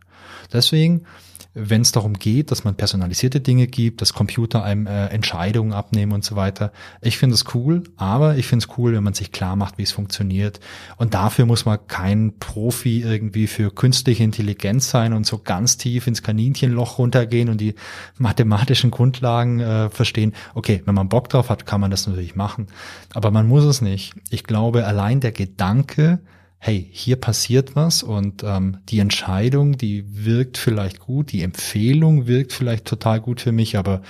Deswegen 0.51 1.05
wenn 1.55 1.81
es 1.81 1.91
darum 1.91 2.13
geht, 2.13 2.49
dass 2.49 2.63
man 2.63 2.75
personalisierte 2.75 3.39
Dinge 3.39 3.67
gibt, 3.67 4.01
dass 4.01 4.13
Computer 4.13 4.63
einem 4.63 4.87
äh, 4.87 5.07
Entscheidungen 5.07 5.71
abnehmen 5.71 6.11
und 6.11 6.25
so 6.25 6.35
weiter. 6.35 6.71
Ich 7.01 7.17
finde 7.19 7.35
es 7.35 7.45
cool, 7.53 7.83
aber 7.95 8.37
ich 8.37 8.47
finde 8.47 8.65
es 8.65 8.77
cool, 8.77 8.93
wenn 8.93 9.03
man 9.03 9.13
sich 9.13 9.31
klar 9.31 9.55
macht, 9.55 9.77
wie 9.77 9.83
es 9.83 9.91
funktioniert. 9.91 10.59
Und 10.97 11.13
dafür 11.13 11.45
muss 11.45 11.65
man 11.65 11.77
kein 11.87 12.39
Profi 12.39 13.01
irgendwie 13.01 13.45
für 13.45 13.69
künstliche 13.69 14.23
Intelligenz 14.23 14.89
sein 14.89 15.13
und 15.13 15.27
so 15.27 15.37
ganz 15.37 15.77
tief 15.77 16.07
ins 16.07 16.23
Kaninchenloch 16.23 16.97
runtergehen 16.97 17.49
und 17.49 17.61
die 17.61 17.75
mathematischen 18.17 18.89
Grundlagen 18.89 19.59
äh, 19.59 19.89
verstehen. 19.91 20.33
Okay, 20.55 20.81
wenn 20.85 20.95
man 20.95 21.09
Bock 21.09 21.29
drauf 21.29 21.49
hat, 21.49 21.67
kann 21.67 21.81
man 21.81 21.91
das 21.91 22.07
natürlich 22.07 22.35
machen. 22.35 22.67
Aber 23.13 23.29
man 23.29 23.47
muss 23.47 23.63
es 23.63 23.81
nicht. 23.81 24.15
Ich 24.31 24.43
glaube, 24.43 24.87
allein 24.87 25.19
der 25.19 25.31
Gedanke, 25.31 26.19
hey, 26.65 26.87
hier 26.93 27.17
passiert 27.17 27.75
was 27.75 28.03
und 28.03 28.41
ähm, 28.43 28.77
die 28.87 28.99
Entscheidung, 28.99 29.77
die 29.77 30.05
wirkt 30.07 30.57
vielleicht 30.57 30.99
gut, 30.99 31.33
die 31.33 31.41
Empfehlung 31.41 32.25
wirkt 32.25 32.53
vielleicht 32.53 32.85
total 32.85 33.19
gut 33.19 33.41
für 33.41 33.51
mich, 33.51 33.77
aber 33.77 34.01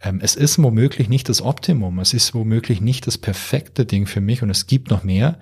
Ähm, 0.00 0.20
es 0.22 0.36
ist 0.36 0.62
womöglich 0.62 1.08
nicht 1.08 1.28
das 1.28 1.42
Optimum, 1.42 1.98
es 1.98 2.14
ist 2.14 2.32
womöglich 2.32 2.80
nicht 2.80 3.08
das 3.08 3.18
perfekte 3.18 3.84
Ding 3.84 4.06
für 4.06 4.20
mich 4.20 4.42
und 4.44 4.50
es 4.50 4.68
gibt 4.68 4.90
noch 4.90 5.02
mehr. 5.02 5.40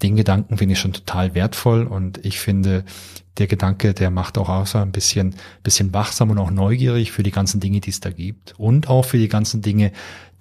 Den 0.00 0.14
Gedanken 0.14 0.58
finde 0.58 0.74
ich 0.74 0.78
schon 0.78 0.92
total 0.92 1.34
wertvoll 1.34 1.88
und 1.88 2.24
ich 2.24 2.38
finde, 2.38 2.84
der 3.38 3.48
Gedanke, 3.48 3.94
der 3.94 4.10
macht 4.10 4.38
auch 4.38 4.48
außer 4.48 4.80
ein 4.80 4.92
bisschen, 4.92 5.34
bisschen 5.64 5.92
wachsam 5.92 6.30
und 6.30 6.38
auch 6.38 6.52
neugierig 6.52 7.10
für 7.10 7.24
die 7.24 7.32
ganzen 7.32 7.58
Dinge, 7.58 7.80
die 7.80 7.90
es 7.90 7.98
da 7.98 8.10
gibt 8.10 8.54
und 8.58 8.88
auch 8.88 9.04
für 9.04 9.18
die 9.18 9.28
ganzen 9.28 9.60
Dinge, 9.60 9.90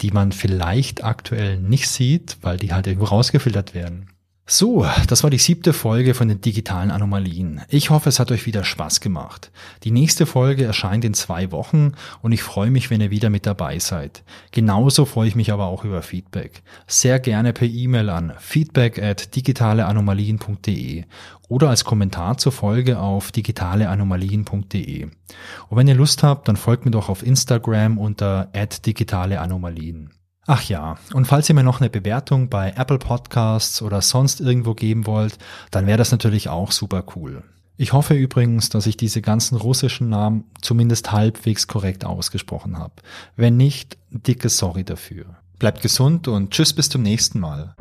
die 0.02 0.12
man 0.12 0.32
vielleicht 0.32 1.04
aktuell 1.04 1.60
nicht 1.60 1.88
sieht, 1.90 2.38
weil 2.42 2.58
die 2.58 2.72
halt 2.72 2.86
irgendwo 2.86 3.08
rausgefiltert 3.08 3.74
werden. 3.74 4.12
So, 4.48 4.86
das 5.08 5.24
war 5.24 5.32
die 5.32 5.40
siebte 5.40 5.74
Folge 5.74 6.14
von 6.14 6.28
den 6.28 6.40
digitalen 6.40 6.92
Anomalien. 6.92 7.62
Ich 7.68 7.90
hoffe, 7.90 8.10
es 8.10 8.20
hat 8.20 8.32
euch 8.32 8.46
wieder 8.46 8.64
Spaß 8.64 9.02
gemacht. 9.02 9.52
Die 9.84 9.90
nächste 9.90 10.28
Folge 10.28 10.66
erscheint 10.66 11.04
in 11.04 11.16
zwei 11.16 11.52
Wochen 11.52 11.94
und 12.22 12.32
ich 12.32 12.44
freue 12.44 12.70
mich, 12.70 12.92
wenn 12.92 13.02
ihr 13.02 13.10
wieder 13.10 13.32
mit 13.32 13.48
dabei 13.48 13.80
seid. 13.80 14.24
Genauso 14.52 15.06
freue 15.06 15.30
ich 15.30 15.36
mich 15.36 15.52
aber 15.52 15.66
auch 15.66 15.84
über 15.84 16.04
Feedback. 16.04 16.62
Sehr 16.86 17.20
gerne 17.20 17.54
per 17.54 17.68
E-Mail 17.68 18.12
an 18.12 18.34
feedback 18.38 19.02
at 19.02 19.36
digitaleanomalien.de 19.36 21.06
oder 21.50 21.70
als 21.70 21.84
Kommentar 21.84 22.38
zur 22.38 22.52
Folge 22.52 23.00
auf 23.00 23.32
digitaleanomalien.de. 23.32 25.06
Und 25.06 25.78
wenn 25.78 25.88
ihr 25.88 25.96
Lust 25.96 26.22
habt, 26.22 26.48
dann 26.48 26.56
folgt 26.56 26.86
mir 26.86 26.92
doch 26.92 27.10
auf 27.10 27.26
Instagram 27.26 27.98
unter 27.98 28.52
at 28.54 28.86
digitaleanomalien. 28.86 30.12
Ach 30.48 30.62
ja, 30.64 30.98
und 31.14 31.26
falls 31.26 31.50
ihr 31.50 31.56
mir 31.56 31.64
noch 31.64 31.82
eine 31.82 31.90
Bewertung 31.90 32.50
bei 32.50 32.74
Apple 32.78 33.00
Podcasts 33.00 33.82
oder 33.82 34.02
sonst 34.02 34.42
irgendwo 34.42 34.76
geben 34.76 35.08
wollt, 35.08 35.40
dann 35.72 35.88
wäre 35.88 35.98
das 35.98 36.12
natürlich 36.12 36.50
auch 36.50 36.72
super 36.72 37.04
cool. 37.16 37.44
Ich 37.78 37.94
hoffe 37.94 38.14
übrigens, 38.14 38.70
dass 38.70 38.86
ich 38.86 38.96
diese 38.96 39.22
ganzen 39.22 39.58
russischen 39.58 40.10
Namen 40.10 40.46
zumindest 40.62 41.12
halbwegs 41.12 41.68
korrekt 41.68 42.06
ausgesprochen 42.06 42.78
habe. 42.78 42.94
Wenn 43.36 43.58
nicht, 43.58 43.98
dicke 44.12 44.50
Sorry 44.50 44.84
dafür. 44.84 45.26
Bleibt 45.58 45.82
gesund 45.82 46.28
und 46.28 46.52
tschüss 46.52 46.74
bis 46.74 46.90
zum 46.90 47.02
nächsten 47.02 47.40
Mal. 47.40 47.76